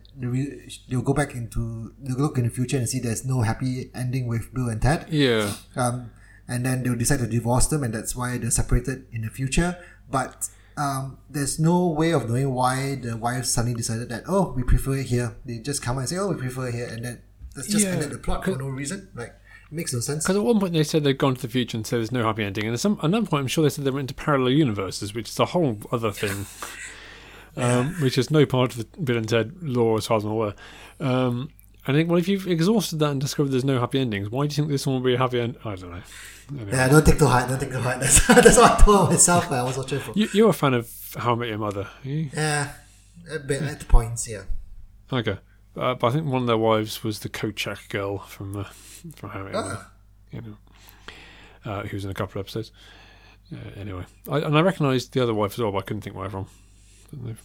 [0.88, 4.26] they'll go back into they'll look in the future and see there's no happy ending
[4.26, 5.06] with Bill and Ted.
[5.10, 6.10] Yeah, um,
[6.48, 9.78] and then they'll decide to divorce them, and that's why they're separated in the future.
[10.10, 14.62] But um, there's no way of knowing why the wife suddenly decided that oh we
[14.64, 15.36] prefer it here.
[15.44, 17.22] They just come out and say oh we prefer it here, and then
[17.54, 19.08] that's just Yeah, ended the plot for no reason.
[19.14, 20.24] Like it makes no sense.
[20.24, 22.24] because at one point they said they'd gone to the future and said there's no
[22.24, 24.50] happy ending, and at some another point I'm sure they said they went into parallel
[24.50, 26.46] universes, which is a whole other thing.
[27.56, 30.30] um, which is no part of the Bill and Ted lore as far as I'm
[30.30, 30.54] aware.
[30.98, 31.50] Um,
[31.86, 34.52] I think, well, if you've exhausted that and discovered there's no happy endings, why do
[34.52, 35.56] you think this one will be a happy end?
[35.64, 36.02] I don't know.
[36.50, 36.72] Anyway.
[36.72, 37.48] Yeah, don't take too hard.
[37.48, 38.00] Don't take too hard.
[38.00, 40.16] That's, that's what I told myself I was watching it.
[40.16, 42.28] You, you're a fan of How I Met Your Mother, are you?
[42.34, 42.72] Yeah,
[43.30, 44.28] a bit at the points.
[44.28, 44.42] Yeah.
[45.12, 45.38] Okay.
[45.76, 48.64] Uh, but I think one of their wives was the coat check girl from, uh,
[49.16, 49.78] from How I Met Your Mother.
[49.78, 49.90] Ah.
[50.32, 50.56] You know,
[51.64, 52.72] uh, who was in a couple of episodes.
[53.52, 56.14] Uh, anyway, I, and I recognised the other wife as well, but I couldn't think
[56.14, 56.46] where from.
[57.12, 57.42] They've,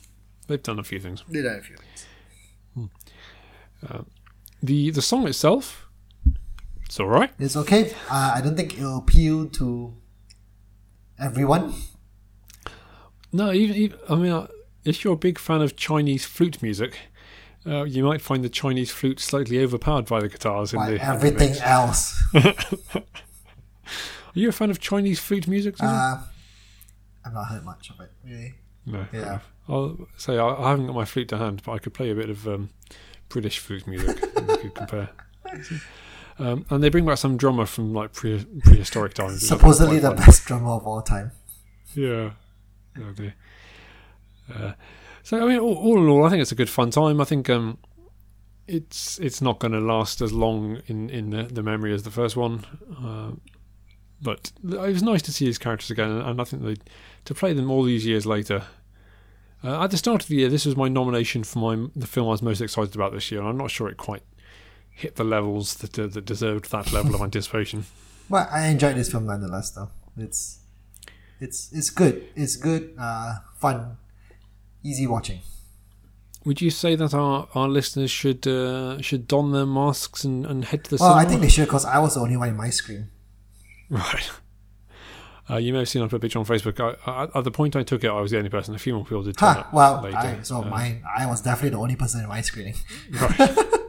[0.47, 1.23] they've done a few things.
[1.29, 1.77] Did I a few
[4.63, 5.87] The the song itself,
[6.85, 7.31] it's all right.
[7.39, 7.91] It's okay.
[8.09, 9.93] Uh, I don't think it'll appeal to
[11.19, 11.73] everyone.
[13.31, 14.47] No, even, even I mean, uh,
[14.83, 16.97] if you're a big fan of Chinese flute music,
[17.65, 21.49] uh, you might find the Chinese flute slightly overpowered by the guitars in the everything
[21.49, 21.61] mix.
[21.61, 22.23] else.
[22.35, 23.03] Are
[24.33, 25.75] you a fan of Chinese flute music?
[25.79, 26.21] Uh,
[27.25, 28.55] I've not heard much of it really.
[28.85, 29.05] No.
[29.13, 29.39] yeah.
[29.67, 32.15] I'll say I, I haven't got my flute to hand, but I could play a
[32.15, 32.69] bit of um,
[33.29, 34.23] British flute music.
[34.35, 35.09] and we could compare.
[36.37, 39.35] Um, and they bring back some drummer from like pre- prehistoric times.
[39.35, 41.31] which I think is Supposedly the best drummer of all time.
[41.93, 42.31] Yeah.
[44.53, 44.73] Uh,
[45.23, 47.21] so I mean, all, all in all, I think it's a good fun time.
[47.21, 47.77] I think um,
[48.67, 52.11] it's it's not going to last as long in in the, the memory as the
[52.11, 52.65] first one,
[53.01, 53.31] uh,
[54.21, 56.75] but it was nice to see his characters again, and I think they
[57.25, 58.63] to play them all these years later.
[59.63, 62.27] Uh, at the start of the year, this was my nomination for my the film
[62.27, 64.23] I was most excited about this year, and I'm not sure it quite
[64.91, 67.85] hit the levels that uh, that deserved that level of anticipation.
[68.29, 69.89] Well, I enjoyed this film nonetheless, though.
[70.17, 70.59] It's
[71.39, 72.25] it's it's good.
[72.35, 72.95] It's good.
[72.97, 73.97] Uh, fun,
[74.83, 75.39] easy watching.
[76.45, 80.63] Would you say that our, our listeners should uh, should don their masks and, and
[80.65, 82.55] head to the Well, I think they should because I was the only one in
[82.55, 83.09] my screen.
[83.89, 84.29] right.
[85.49, 86.79] Uh, you may have seen I put a picture on Facebook.
[86.79, 88.73] I, I, at the point I took it, I was the only person.
[88.73, 89.59] A few more people did turn Ha!
[89.61, 90.17] up Well, later.
[90.17, 91.03] I, so Uh, mine.
[91.17, 92.75] I was definitely the only person in my screening.
[93.11, 93.39] right.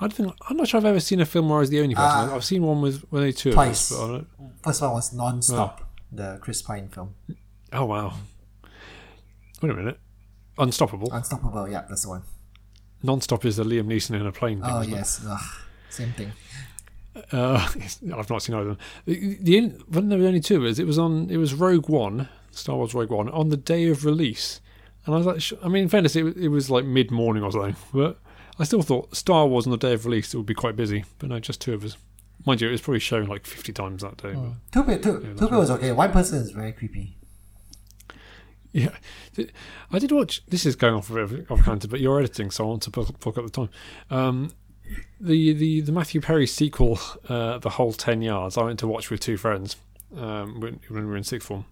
[0.00, 1.94] I think I'm not sure I've ever seen a film where I was the only
[1.94, 2.28] person.
[2.30, 3.90] Uh, I've seen one with only two twice.
[3.90, 4.24] of us.
[4.38, 7.14] But First one was Non-Stop, the Chris Pine film.
[7.72, 8.12] oh wow!
[9.62, 9.98] Wait a minute.
[10.58, 11.12] Unstoppable.
[11.12, 11.68] Unstoppable.
[11.68, 12.22] Yeah, that's the one.
[13.02, 14.70] Non-stop is the Liam Neeson in a plane thing.
[14.70, 15.40] Oh yes, Ugh,
[15.88, 16.32] same thing.
[17.32, 17.68] Uh,
[18.16, 18.70] I've not seen either.
[18.70, 18.86] of them.
[19.06, 21.30] The, the when there were only two, is it was on.
[21.30, 24.60] It was Rogue One, Star Wars Rogue One, on the day of release,
[25.04, 27.10] and I was like, sh- I mean, in fairness, it, was- it was like mid
[27.10, 28.20] morning or something, but
[28.58, 31.04] I still thought Star Wars on the day of release it would be quite busy,
[31.18, 31.96] but no, just two of us.
[32.46, 34.34] Mind you, it was probably shown like fifty times that day.
[34.34, 35.90] But Two people, two, two people was okay.
[35.92, 37.16] One person is very creepy.
[38.72, 38.90] yeah,
[39.90, 40.44] I did watch.
[40.46, 43.18] This is going off of- off counter, but you're editing, so I want to book,
[43.18, 43.68] book up the time.
[44.10, 44.52] Um,
[45.20, 48.56] the the the Matthew Perry sequel, uh, the whole ten yards.
[48.56, 49.76] I went to watch with two friends
[50.16, 51.64] um, when, when we were in sixth form.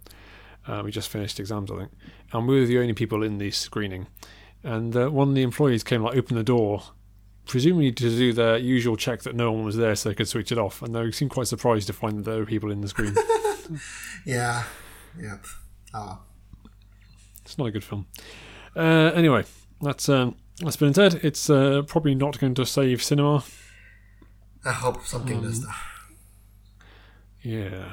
[0.66, 1.90] Uh, we just finished exams, I think,
[2.32, 4.08] and we were the only people in the screening.
[4.64, 6.82] And uh, one of the employees came, like, open the door,
[7.46, 10.50] presumably to do their usual check that no one was there, so they could switch
[10.50, 10.82] it off.
[10.82, 13.14] And they seemed quite surprised to find that there were people in the screen.
[14.24, 14.64] Yeah.
[15.20, 15.44] Yep.
[15.94, 16.20] Oh.
[17.44, 18.06] It's not a good film.
[18.74, 19.44] Uh, anyway,
[19.80, 21.20] that's um, that's been said.
[21.22, 23.44] It's uh, probably not going to save cinema.
[24.64, 25.76] I hope something Um, does that.
[27.42, 27.92] Yeah.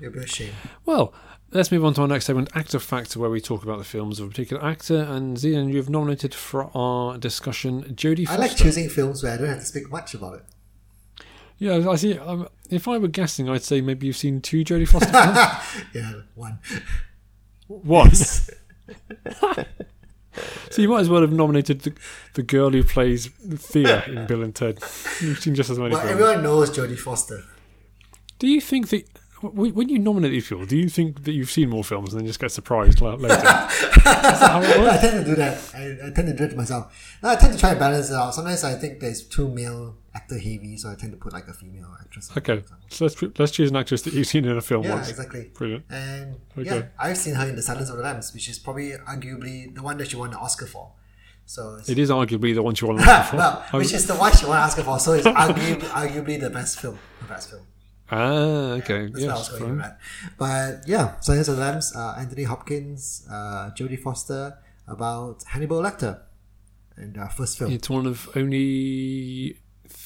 [0.00, 0.52] It'd be a shame.
[0.86, 1.12] Well,
[1.52, 4.18] let's move on to our next segment, Actor Factor, where we talk about the films
[4.18, 5.02] of a particular actor.
[5.02, 9.48] And Zijan, you've nominated for our discussion Jodie I like choosing films where I don't
[9.48, 10.44] have to speak much about it.
[11.58, 12.16] Yeah, I see.
[12.16, 15.38] Um, if I were guessing, I'd say maybe you've seen two Jodie Foster films.
[15.94, 16.58] Yeah, one.
[17.66, 18.10] One.
[20.70, 21.92] so you might as well have nominated the,
[22.34, 24.78] the girl who plays Thea in Bill and Ted.
[25.20, 26.12] You've seen just as many Well, films.
[26.20, 27.42] everyone knows Jodie Foster.
[28.38, 29.04] Do you think that
[29.42, 32.26] when you nominate these people, do you think that you've seen more films and then
[32.26, 33.24] just get surprised later?
[33.26, 35.58] Is that how it I tend to do that.
[35.74, 37.18] I, I tend to do it myself.
[37.22, 38.34] No, I tend to try and balance it out.
[38.34, 41.52] Sometimes I think there's too male actor heavy, so I tend to put like a
[41.52, 42.30] female actress.
[42.36, 45.08] Okay, so let's let's choose an actress that you've seen in a film Yeah, once.
[45.08, 45.50] exactly.
[45.54, 45.84] Brilliant.
[45.90, 46.64] And Okay.
[46.78, 49.82] yeah, I've seen her in The Silence of the Lambs, which is probably arguably the
[49.82, 50.92] one that she won the Oscar for.
[51.46, 53.36] So it's, arguably the one you want to look for.
[53.36, 54.98] well, which is the one she won the Oscar for.
[54.98, 56.98] So it's arguably, arguably the best film.
[57.22, 57.62] The best film.
[58.10, 59.06] ah, okay.
[59.06, 59.98] That's what I was going that.
[60.38, 64.58] But yeah, Silence of the Lambs, uh, Anthony Hopkins, uh, Jodie Foster,
[64.88, 66.20] about Hannibal Lecter,
[66.96, 67.70] and uh, first film.
[67.72, 69.56] It's one of only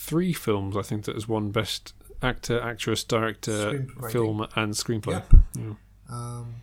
[0.09, 1.93] three films I think that has won Best
[2.23, 5.13] Actor, Actress, Director, Film, and Screenplay.
[5.13, 5.27] Yep.
[5.59, 5.73] Yeah.
[6.11, 6.55] Um,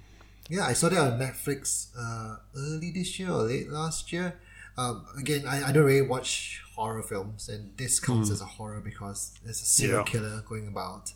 [0.49, 4.39] yeah, I saw that on Netflix uh, early this year or late last year.
[4.77, 8.81] Um, again, I, I don't really watch horror films, and this counts as a horror
[8.81, 10.03] because there's a serial Yeah.
[10.11, 11.13] killer going about,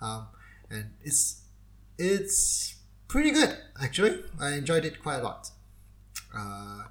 [0.00, 0.26] um,
[0.70, 1.42] and it's
[1.98, 2.76] it's
[3.08, 4.22] pretty good actually.
[4.40, 5.50] I enjoyed it quite a lot.
[6.36, 6.82] Uh,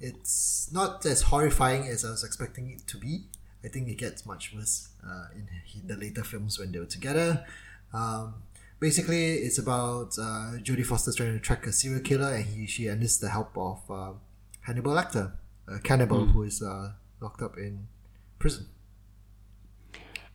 [0.00, 3.26] it's not as horrifying as I was expecting it to be.
[3.64, 7.44] I think it gets much worse uh, in the later films when they were together.
[7.92, 8.34] Um,
[8.80, 12.88] basically, it's about uh, Jodie Foster trying to track a serial killer, and he she
[12.88, 14.12] enlists the help of uh,
[14.62, 15.32] Hannibal Lecter,
[15.68, 17.86] a cannibal who is uh, locked up in
[18.38, 18.66] prison.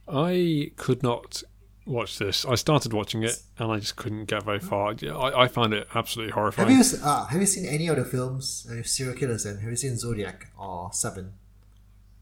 [0.07, 1.43] I could not
[1.85, 2.45] watch this.
[2.45, 4.93] I started watching it and I just couldn't get very far.
[5.03, 6.77] I, I found it absolutely Have horrifying.
[6.77, 9.45] you uh, have you seen any of the films uh, with serial killers?
[9.45, 11.33] And have you seen Zodiac or Seven?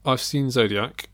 [0.06, 1.08] I've seen Zodiac.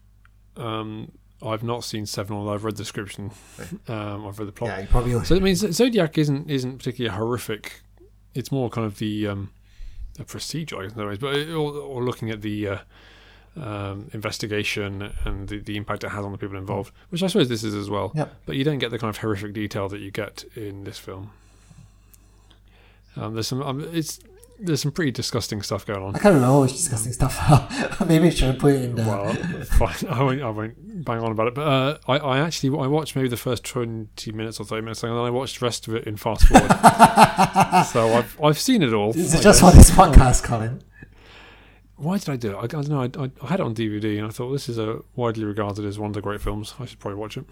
[0.57, 1.12] Um,
[1.45, 3.32] I've not seen Seven, although I've read the description.
[3.88, 4.70] Um, I've read the plot.
[4.70, 5.24] Yeah, you probably.
[5.24, 7.82] So it means Zodiac isn't isn't particularly horrific.
[8.34, 9.51] It's more kind of the um,
[10.18, 12.78] a procedure, I guess, ways, but it, or, or looking at the uh,
[13.57, 17.49] um, investigation and the, the impact it has on the people involved, which I suppose
[17.49, 18.12] this is as well.
[18.14, 18.34] Yep.
[18.47, 21.30] But you don't get the kind of horrific detail that you get in this film.
[23.16, 24.20] Um, there's some um, it's
[24.62, 26.14] there's some pretty disgusting stuff going on.
[26.14, 28.00] I can't know which disgusting stuff.
[28.06, 29.02] Maybe we should put it in the.
[29.02, 29.34] Well,
[29.64, 30.08] fine.
[30.08, 31.54] I won't, I won't bang on about it.
[31.54, 35.02] But uh, I, I actually I watched maybe the first twenty minutes or thirty minutes,
[35.02, 36.68] and then I watched the rest of it in fast forward.
[37.92, 39.10] so I've I've seen it all.
[39.10, 40.82] Is it just for this podcast, Colin?
[41.96, 42.56] Why did I do it?
[42.56, 43.02] I, I don't know.
[43.02, 45.84] I, I, I had it on DVD, and I thought this is a widely regarded
[45.84, 46.74] as one of the great films.
[46.78, 47.44] I should probably watch it.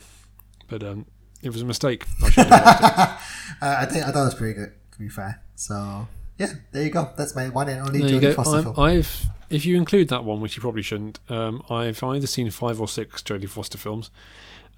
[0.69, 1.07] But um,
[1.43, 2.05] it was a mistake.
[2.23, 3.27] I should have watched it.
[3.63, 4.73] Uh, I think I thought it was pretty good.
[4.93, 6.09] To be fair, so
[6.41, 7.11] yeah, there you go.
[7.19, 8.35] That's my one and only There Jodie.
[8.35, 8.81] Foster film.
[8.81, 12.81] I've, if you include that one, which you probably shouldn't, um, I've either seen five
[12.81, 14.11] or six Jodie Foster films.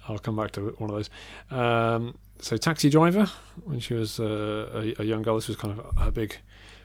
[0.09, 1.09] I'll come back to one of those.
[1.49, 3.31] Um, so, Taxi Driver,
[3.63, 6.35] when she was uh, a, a young girl, this was kind of her big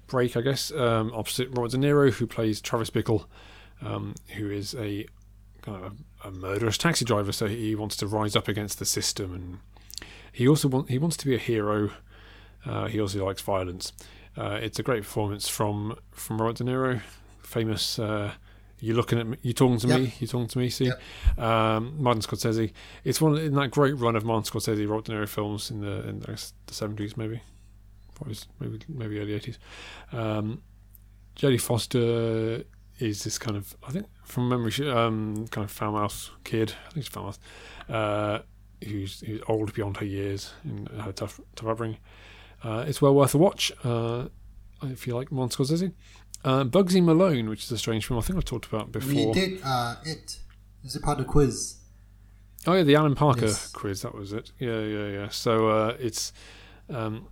[0.06, 0.70] break, I guess.
[0.70, 3.26] Um, opposite Robert De Niro, who plays Travis Bickle,
[3.82, 5.06] um, who is a
[5.62, 5.92] kind of
[6.24, 7.32] a, a murderous taxi driver.
[7.32, 9.58] So he wants to rise up against the system, and
[10.30, 11.90] he also want, he wants to be a hero.
[12.64, 13.92] Uh, he also likes violence.
[14.38, 17.00] Uh, it's a great performance from from Robert De Niro,
[17.42, 17.98] famous.
[17.98, 18.32] Uh,
[18.80, 19.36] you looking at me?
[19.42, 20.00] You talking to Yep.
[20.00, 20.14] me?
[20.20, 20.70] You talking to me?
[20.70, 21.38] See, Yep.
[21.38, 22.72] um, Martin Scorsese.
[23.02, 26.08] It's one in that great run of Martin Scorsese, Robert De Niro films in the
[26.08, 26.36] in the
[26.68, 27.40] seventies, maybe,
[28.60, 29.58] maybe maybe early eighties.
[30.12, 30.62] Um,
[31.36, 32.62] Jodie Foster
[33.00, 36.74] is this kind of I think from memory, um, kind of farmhouse kid.
[36.86, 37.38] I think she's farmhouse,
[37.88, 38.40] uh,
[38.84, 41.98] who's who's old beyond her years and had a tough tough upbringing.
[42.62, 44.26] Uh, it's well worth a watch uh,
[44.82, 45.92] if you like Martin Scorsese.
[46.44, 49.26] Uh, Bugsy Malone, which is a strange film I think I've talked about before.
[49.28, 50.38] we did uh, it.
[50.84, 51.76] Is it part of the quiz?
[52.66, 53.70] Oh yeah, the Alan Parker Yes.
[53.72, 54.02] quiz.
[54.02, 54.52] That was it.
[54.58, 55.28] Yeah, yeah, yeah.
[55.28, 56.32] So uh, it's
[56.88, 57.26] um,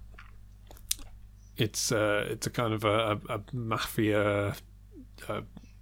[1.56, 4.54] it's uh, it's a kind of a, a, a mafia
[5.28, 5.40] uh,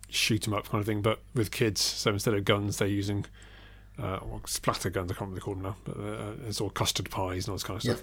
[0.09, 1.81] shoot 'em up kind of thing, but with kids.
[1.81, 3.25] So instead of guns, they're using
[3.99, 5.11] uh, well, splatter guns.
[5.11, 7.51] I can't remember what they call them now, but uh, it's all custard pies and
[7.51, 8.03] all this kind of stuff.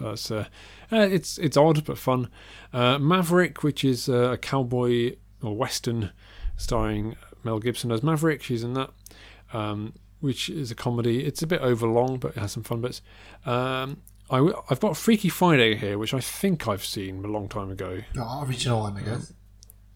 [0.00, 0.46] That's uh,
[0.92, 2.28] uh, it's it's odd but fun.
[2.72, 6.10] Uh, Maverick, which is uh, a cowboy or western,
[6.56, 8.42] starring Mel Gibson as Maverick.
[8.42, 8.90] She's in that,
[9.52, 11.24] um, which is a comedy.
[11.24, 13.02] It's a bit overlong, but it has some fun bits.
[13.44, 17.70] Um, I, have got Freaky Friday here, which I think I've seen a long time
[17.70, 18.02] ago.
[18.12, 19.32] The original one, I guess.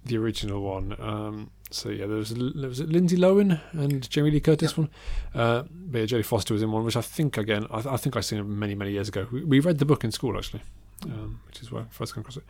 [0.05, 0.97] The original one.
[0.99, 4.91] Um, so yeah, there was there was Lindsay Lohan and Jamie Lee Curtis one.
[5.35, 8.17] Uh, but yeah, Jodie Foster was in one, which I think again I, I think
[8.17, 9.27] I seen it many many years ago.
[9.33, 10.63] We, we read the book in school actually,
[11.05, 12.45] um, which is where I first came across it.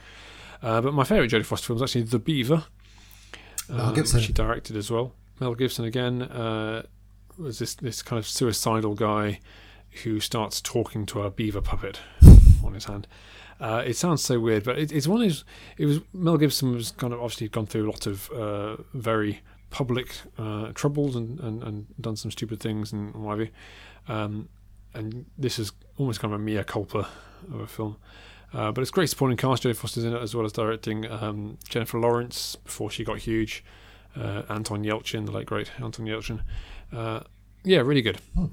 [0.62, 2.64] Uh, but my favourite Jodie Foster film is actually The Beaver.
[3.68, 4.18] Mel um, Gibson.
[4.18, 5.12] which she directed as well.
[5.40, 6.82] Mel Gibson again uh,
[7.38, 9.40] was this this kind of suicidal guy
[10.04, 12.00] who starts talking to a beaver puppet
[12.64, 13.06] on his hand.
[13.62, 15.44] Uh, it sounds so weird, but it, it's one of those.
[15.78, 19.40] It was Mel Gibson was kind of obviously gone through a lot of uh, very
[19.70, 23.52] public uh, troubles and, and, and done some stupid things and what have you.
[24.14, 24.48] Um,
[24.94, 27.08] and this is almost kind of a mea culpa
[27.54, 27.96] of a film.
[28.52, 29.62] Uh, but it's great supporting cast.
[29.62, 31.10] Jodie Foster's in it as well as directing.
[31.10, 33.64] Um, Jennifer Lawrence before she got huge.
[34.14, 36.40] Uh, Anton Yelchin, the late great Anton Yelchin.
[36.92, 37.20] Uh,
[37.64, 38.18] yeah, really good.
[38.34, 38.46] Hmm.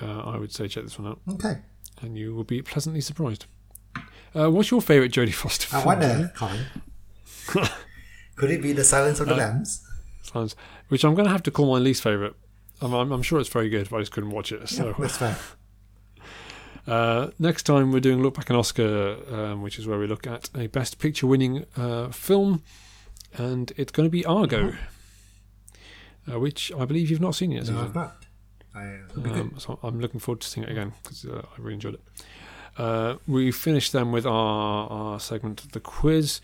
[0.00, 1.58] Uh, I would say check this one out, Okay.
[2.02, 3.46] and you will be pleasantly surprised.
[4.34, 5.82] Uh, what's your favourite Jodie Foster film?
[5.82, 6.64] I wonder, Colin.
[8.36, 9.86] Could it be The Silence of the Uh, Lambs?
[10.22, 10.54] Sounds,
[10.88, 12.34] which I'm going to have to call my least favourite.
[12.80, 14.68] I'm, I'm, I'm sure it's very good, but I just couldn't watch it.
[14.68, 15.36] So That's fair.
[16.86, 20.26] Uh, next time we're doing Look Back an Oscar, um, which is where we look
[20.26, 22.62] at a Best Picture winning uh, film,
[23.36, 24.72] and it's going to be Argo,
[26.32, 27.68] uh, which I believe you've not seen yet.
[27.68, 28.24] No, I've not.
[28.74, 29.26] I, good.
[29.32, 32.00] Um, so I'm looking forward to seeing it again because uh, I really enjoyed it.
[32.80, 36.40] Uh, we finished then with our, our segment, the quiz,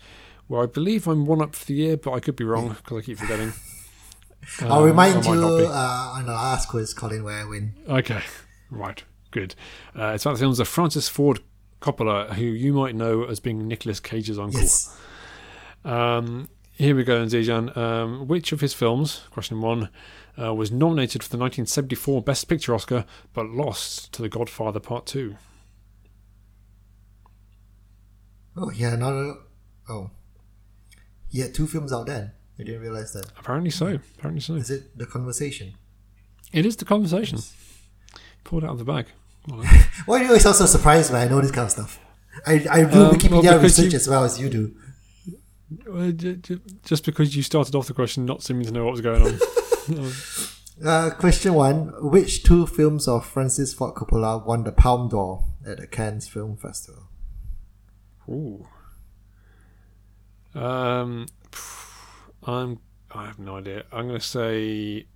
[0.47, 2.99] where I believe I'm one up for the year, but I could be wrong because
[2.99, 3.53] I keep forgetting.
[4.61, 7.73] I'll Um, remind you uh, on the last quiz, Colin, where I win.
[7.89, 8.21] Okay,
[8.69, 9.55] right, good.
[9.97, 11.39] Uh, it's about the films of Francis Ford
[11.81, 14.59] Coppola, who you might know as being Nicolas Cage's uncle.
[14.61, 14.95] Yes.
[15.83, 17.75] Um, here we go, Zijan.
[17.75, 19.89] Um, which of his films, question one,
[20.39, 25.07] uh, was nominated for the 1974 Best Picture Oscar but lost to The Godfather Part
[25.07, 25.35] 2?
[28.57, 29.37] Oh, yeah, no, no, no.
[29.89, 30.09] Oh.
[31.29, 32.31] He had two films out then.
[32.59, 33.27] I didn't realize that.
[33.37, 33.99] Apparently so.
[34.17, 34.55] Apparently so.
[34.55, 35.73] Is it The Conversation?
[36.53, 37.39] It is the conversation.
[38.45, 39.07] Pulled out of the bag.
[39.47, 39.63] Well,
[40.05, 41.99] Why are you always so surprised when I know this kind of stuff?
[42.45, 44.75] I, I do Um, Wikipedia well, research you- as well as you do.
[45.93, 48.91] uh, j- j- just because you started off the question not seeming to know what
[48.93, 50.11] was going on.
[50.85, 55.77] Uh, question one Which two films of Francis Ford Coppola won the Palme d'Or at
[55.79, 57.06] the Cannes Film Festival?
[58.29, 58.65] Ooh.
[60.53, 61.27] Um,
[62.43, 62.79] I'm.
[63.09, 63.85] I have no idea.
[63.91, 65.07] I'm going to say.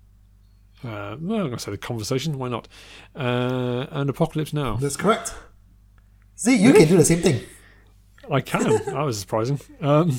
[0.84, 2.38] Uh, well, I'm going to say the conversation.
[2.38, 2.68] Why not?
[3.14, 4.76] Uh, and Apocalypse Now.
[4.76, 5.34] That's correct.
[6.34, 7.40] See, you can do the same thing.
[8.30, 8.62] I can.
[8.86, 9.60] that was surprising.
[9.80, 10.18] Um,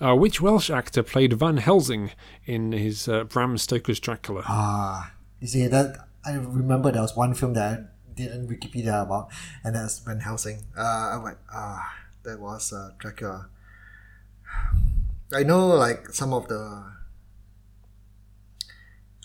[0.00, 2.12] uh, which Welsh actor played Van Helsing
[2.44, 4.42] in his uh, Bram Stoker's Dracula?
[4.46, 7.82] Ah, you see that I remember there was one film that I
[8.14, 9.28] didn't Wikipedia about,
[9.64, 10.62] and that's Van Helsing.
[10.76, 11.94] Uh, I went ah,
[12.26, 13.48] that was uh, Dracula.
[15.34, 16.84] I know like some of the.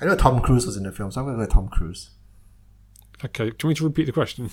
[0.01, 2.11] I know Tom Cruise was in the film, so I'm gonna go with Tom Cruise.
[3.23, 4.49] Okay, do you want me to repeat the question?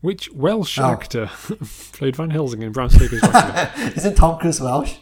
[0.00, 0.84] Which Welsh Oh.
[0.84, 1.26] actor
[1.92, 3.72] played Van Helsing in Bram Stoker's Dracula?
[3.96, 4.94] Isn't Tom Cruise Welsh?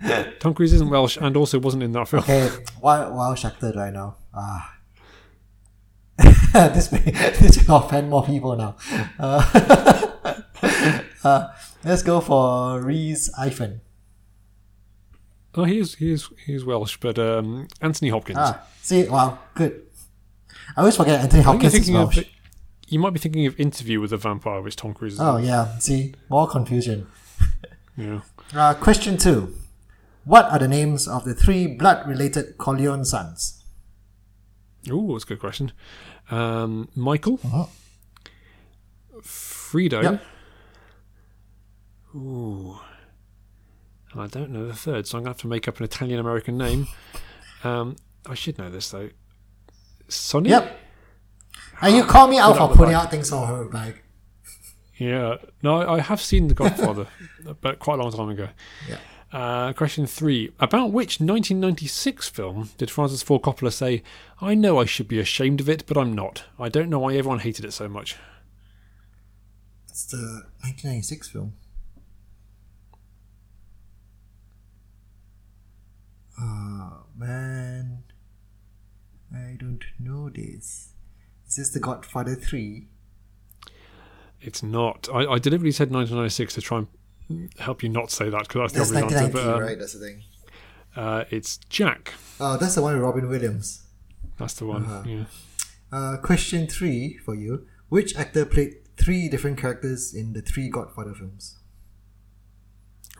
[0.38, 2.22] Tom Cruise isn't Welsh and also wasn't in that film.
[2.22, 2.48] Okay,
[2.80, 4.14] what Welsh actor do I know?
[4.32, 4.76] Ah.
[6.52, 8.76] this may this will offend more people now.
[9.18, 10.06] Uh,
[11.24, 11.48] uh,
[11.84, 13.80] let's go for Rhys Ifans.
[15.54, 18.38] Oh, he is, he is, he is Welsh, but um, Anthony Hopkins.
[18.40, 19.82] Ah, see, wow, good.
[20.76, 22.24] I always forget Anthony I think you're Hopkins is thinking of,
[22.88, 25.20] you might be thinking of Interview with the Vampire, which Tom Cruise is.
[25.20, 25.44] Oh in.
[25.46, 27.06] yeah, see, more confusion.
[27.96, 28.20] Yeah.
[28.54, 29.52] Uh, question two:
[30.24, 33.64] What are the names of the three blood-related Corleone sons?
[34.88, 35.72] Oh, that's a good question.
[36.30, 37.66] Um, Michael, Uh-huh.
[39.20, 40.02] Fredo.
[40.02, 40.22] Yep.
[42.14, 42.78] Ooh.
[44.12, 45.84] And I don't know the third, so I'm going to have to make up an
[45.84, 46.88] Italian American name.
[47.64, 49.10] Um, I should know this, though.
[50.06, 50.50] Sonny?
[50.50, 50.78] Yep.
[51.80, 54.00] And you call me out for putting out things on her bag.
[54.96, 55.38] Yeah.
[55.62, 57.08] No, I I have seen The Godfather,
[57.60, 58.48] but quite a long time ago.
[58.88, 58.98] Yeah.
[59.32, 60.52] Uh, question three.
[60.58, 64.02] About which 1996 film did Francis Ford Coppola say,
[64.40, 66.44] I know I should be ashamed of it, but I'm not.
[66.58, 68.16] I don't know why everyone hated it so much.
[69.88, 71.54] It's the 1996 film.
[76.40, 78.04] Oh man,
[79.34, 80.92] I don't know this.
[81.46, 82.86] Is this The Godfather 3?
[84.40, 85.08] It's not.
[85.12, 86.78] I, I deliberately said 1996 to try
[87.28, 89.32] and help you not say that because that's That's the obvious answer.
[89.32, 89.78] 1990, But um, right?
[89.78, 90.22] That's the thing.
[90.96, 92.14] uh, it's Jack.
[92.38, 93.82] Oh, that's the one with Robin Williams.
[94.38, 94.84] That's the one.
[94.84, 95.02] Uh-huh.
[95.06, 95.24] Yeah.
[95.90, 97.66] Uh, question three for you.
[97.88, 101.56] Which actor played three different characters in the three Godfather films.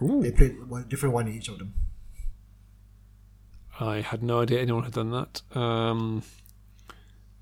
[0.03, 1.75] Ooh, They played one different one in each of them.
[3.81, 5.43] I had no idea anyone had done that.
[5.57, 6.23] Um,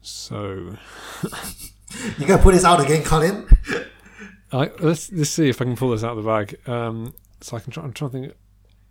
[0.02, 0.76] so
[2.18, 3.46] you gonna put this out again, Colin.
[4.52, 6.56] I, let's let's see if I can pull this out of the bag.
[6.68, 7.82] Um, so I can try.
[7.82, 8.34] I'm trying to think.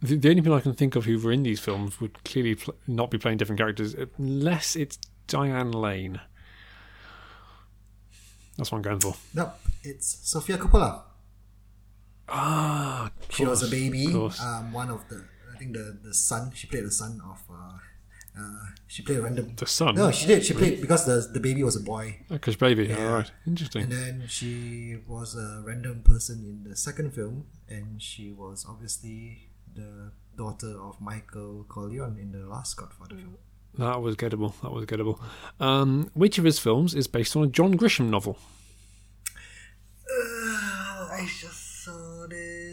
[0.02, 2.56] The, the only people I can think of who were in these films would clearly
[2.56, 6.20] pl- not be playing different characters, unless it's Diane Lane.
[8.58, 9.16] That's what I'm going for.
[9.34, 11.02] Nope, it's Sofia Coppola.
[12.28, 14.08] Ah, She was a baby.
[14.14, 15.26] Um, one of the,
[15.56, 16.52] I think the the son.
[16.54, 17.40] She played the son of.
[17.50, 17.78] Uh,
[18.38, 19.54] uh, she played a random.
[19.56, 19.96] the son.
[19.96, 20.44] No, she did.
[20.46, 22.88] She played because the the baby was a boy, Because baby.
[22.88, 22.98] Yeah.
[23.08, 23.32] All right.
[23.48, 23.84] Interesting.
[23.84, 29.48] and then she was a random person in the second film, and she was obviously
[29.74, 33.38] the daughter of Michael Corleone in the last Godfather film.
[33.78, 34.54] That was gettable.
[34.62, 35.18] That was gettable.
[35.60, 38.38] Um, which of his films is based on a John Grisham novel?
[40.10, 42.65] Uh, I just saw this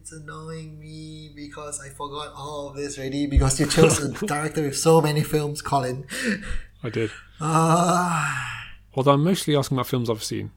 [0.00, 4.62] it's annoying me because I forgot all of this already because you chose a director
[4.62, 6.06] with so many films, Colin.
[6.82, 7.10] I did.
[7.40, 8.46] Ah,
[8.94, 10.50] Although I'm mostly asking about films I've seen,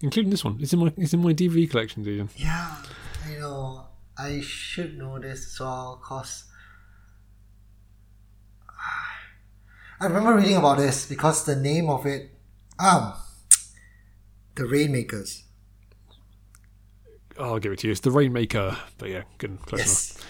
[0.00, 0.58] including this one.
[0.60, 2.30] It's in my it's in my DVD collection, Ian.
[2.36, 2.76] yeah,
[3.26, 3.86] I know.
[4.16, 6.44] I should know this as well because
[10.00, 12.30] I remember reading about this because the name of it,
[12.78, 13.12] um,
[14.54, 15.43] The Rainmakers.
[17.38, 17.92] I'll give it to you.
[17.92, 18.76] It's The Rainmaker.
[18.98, 20.10] But yeah, good, close Yes.
[20.16, 20.26] enough.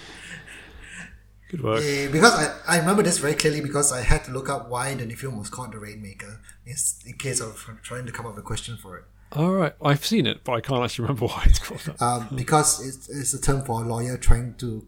[1.51, 1.83] Good work.
[1.85, 4.93] Eh, because I, I remember this very clearly because I had to look up why
[4.95, 6.75] the film was called The Rainmaker in,
[7.07, 9.05] in case of trying to come up with a question for it.
[9.33, 12.01] All right, I've seen it, but I can't actually remember why it's called that.
[12.03, 14.87] Um, because it's, it's a term for a lawyer trying to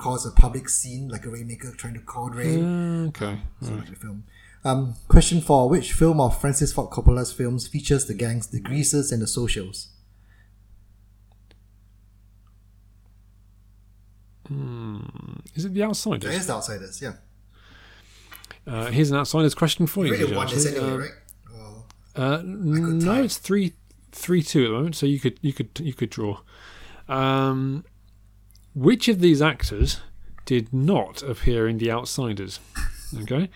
[0.00, 3.08] cause a public scene, like a rainmaker trying to cause rain.
[3.08, 3.38] okay.
[3.62, 4.24] So that's the film.
[4.64, 9.10] Um, question four: Which film of Francis Ford Coppola's films features the gangs, the Greasers,
[9.10, 9.88] and the Socials?
[15.54, 16.34] Is it The Outsiders?
[16.34, 17.00] is the Outsiders.
[17.02, 17.12] Yeah,
[18.66, 20.12] Uh, here's an Outsiders question for you.
[20.14, 21.10] you really won this anyway, Uh, right?
[22.16, 23.74] Uh, no, it's three,
[24.12, 24.96] three, two at the moment.
[24.96, 26.40] So you could, you could, you could draw.
[27.08, 27.84] Um,
[28.74, 30.00] which of these actors
[30.46, 32.58] did not appear in The Outsiders?
[33.22, 33.48] Okay.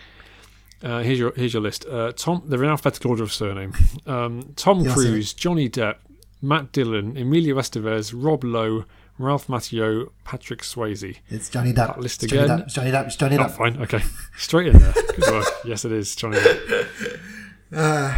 [0.83, 1.87] Uh, here's your here's your list.
[1.87, 3.73] Uh, Tom, they're in alphabetical order of surname.
[4.07, 5.97] Um, Tom Cruise, Johnny Depp,
[6.43, 8.85] Matt Dillon, Emilio Estevez, Rob Lowe,
[9.19, 11.19] Ralph Macchio, Patrick Swayze.
[11.29, 11.87] it's Johnny Depp.
[11.95, 12.49] That list It's Johnny.
[12.49, 12.65] Depp.
[12.65, 13.07] It's Johnny Depp.
[13.07, 13.51] It's Johnny Oh, Depp.
[13.53, 13.81] fine.
[13.83, 14.03] Okay,
[14.37, 14.93] straight in there.
[14.93, 15.47] Good work.
[15.65, 16.89] yes, it is Johnny Depp.
[17.73, 18.17] Uh,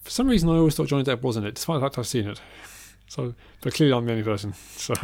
[0.00, 2.06] For some reason, I always thought Johnny Depp was in it, despite the fact I've
[2.06, 2.40] seen it.
[3.08, 4.54] So, but clearly, I'm the only person.
[4.76, 4.94] So,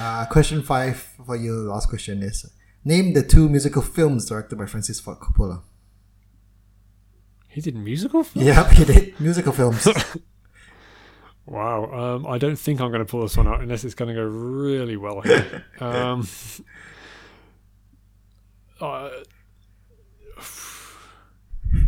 [0.00, 2.50] Uh, question five for your last question is:
[2.84, 5.62] Name the two musical films directed by Francis Ford Coppola.
[7.48, 8.22] he did musical.
[8.24, 8.46] Films?
[8.46, 9.86] Yep, he did musical films.
[11.46, 11.84] Wow.
[12.16, 14.14] Um, I don't think I'm going to pull this one out unless it's going to
[14.14, 15.20] go really well.
[15.20, 15.64] Here.
[15.80, 16.26] um,
[18.80, 19.10] uh,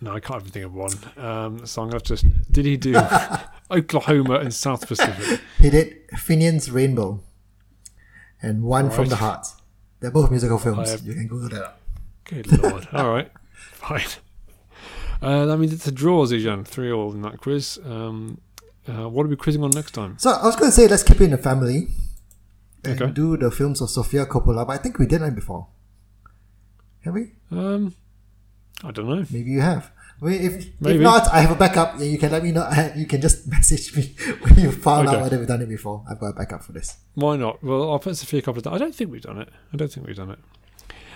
[0.00, 0.92] no, I can't even think of one.
[1.16, 2.24] Um, so I'm going to just.
[2.50, 2.96] Did he do
[3.70, 5.40] Oklahoma and South Pacific?
[5.58, 7.20] he did Finian's Rainbow
[8.42, 9.46] and One from the Heart.
[10.00, 10.90] They're both musical films.
[10.90, 11.80] Have- You can Google that up.
[12.24, 12.88] Good lord.
[12.92, 13.30] All right.
[13.74, 14.02] Fine.
[15.20, 16.64] Uh, that means it's a draw, Zijan.
[16.66, 17.78] Three all in that quiz.
[17.84, 18.40] Um,
[18.88, 20.16] uh, what are we quizzing on next time?
[20.18, 21.88] So I was going to say let's keep it in the family
[22.84, 23.12] and Okay.
[23.12, 25.66] do the films of Sofia Coppola, but I think we did that before.
[27.04, 27.32] Have we?
[27.50, 27.94] Um,
[28.84, 29.24] I don't know.
[29.30, 29.90] Maybe you have.
[30.22, 31.98] If, if not, I have a backup.
[31.98, 32.68] You can let me know.
[32.96, 35.16] You can just message me when you found Okay.
[35.16, 36.04] out whether we've done it before.
[36.10, 36.96] I've got a backup for this.
[37.14, 37.62] Why not?
[37.64, 38.62] Well, I'll put Sofia Coppola.
[38.62, 38.74] down.
[38.74, 39.48] I don't think we've done it.
[39.72, 40.38] I don't think we've done it.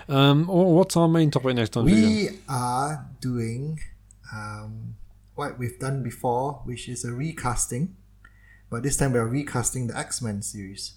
[0.07, 1.85] Um, what's our main topic next time?
[1.85, 3.79] We are doing
[4.33, 4.95] um,
[5.35, 7.95] what we've done before, which is a recasting,
[8.69, 10.93] but this time we're recasting the X Men series.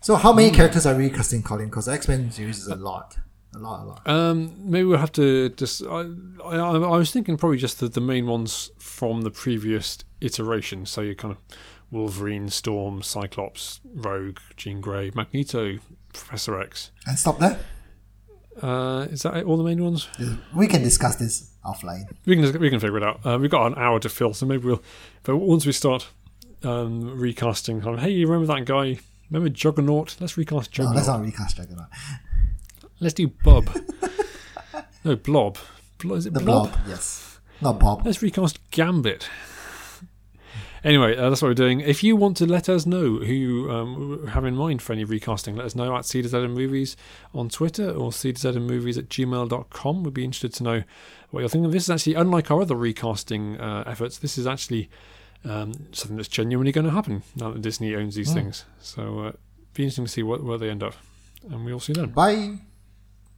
[0.00, 1.68] So, how many characters are we recasting, Colin?
[1.68, 3.18] Because the X Men series is a lot,
[3.54, 4.08] a lot, a lot.
[4.08, 5.82] Um, maybe we'll have to just.
[5.82, 6.06] I,
[6.44, 10.86] I, I was thinking probably just the, the main ones from the previous iteration.
[10.86, 11.38] So you kind of
[11.92, 15.78] Wolverine, Storm, Cyclops, Rogue, Jean Grey, Magneto,
[16.12, 16.90] Professor X.
[17.06, 17.60] And stop there.
[18.60, 20.08] Uh, is that all the main ones?
[20.54, 22.04] We can discuss this offline.
[22.26, 23.20] We can we can figure it out.
[23.24, 24.82] Uh, we've got an hour to fill, so maybe we'll.
[25.22, 26.08] But once we start
[26.62, 28.98] um, recasting, kind of, hey, you remember that guy?
[29.30, 30.16] Remember Juggernaut?
[30.20, 30.96] Let's recast No, Juggernaut.
[30.96, 31.86] let's not recast Juggernaut.
[33.00, 33.70] Let's do Bob.
[35.04, 35.56] no, Blob.
[35.98, 36.70] Blo- is it The Blob?
[36.72, 38.04] Blob, yes, not Bob.
[38.04, 39.28] Let's recast Gambit.
[40.84, 41.80] Anyway, uh, that's what we're doing.
[41.80, 45.04] If you want to let us know who you um, have in mind for any
[45.04, 46.96] recasting, let us know at CDZ Movies
[47.32, 50.02] on Twitter or CDZMovies at gmail.com.
[50.02, 50.82] We'd be interested to know
[51.30, 51.70] what you're thinking.
[51.70, 54.90] This is actually, unlike our other recasting uh, efforts, this is actually
[55.44, 58.64] um, something that's genuinely going to happen now that Disney owns these things.
[58.80, 59.32] So, uh,
[59.74, 60.94] be interesting to see what, where they end up.
[61.48, 62.10] And we'll see you then.
[62.10, 62.58] Bye.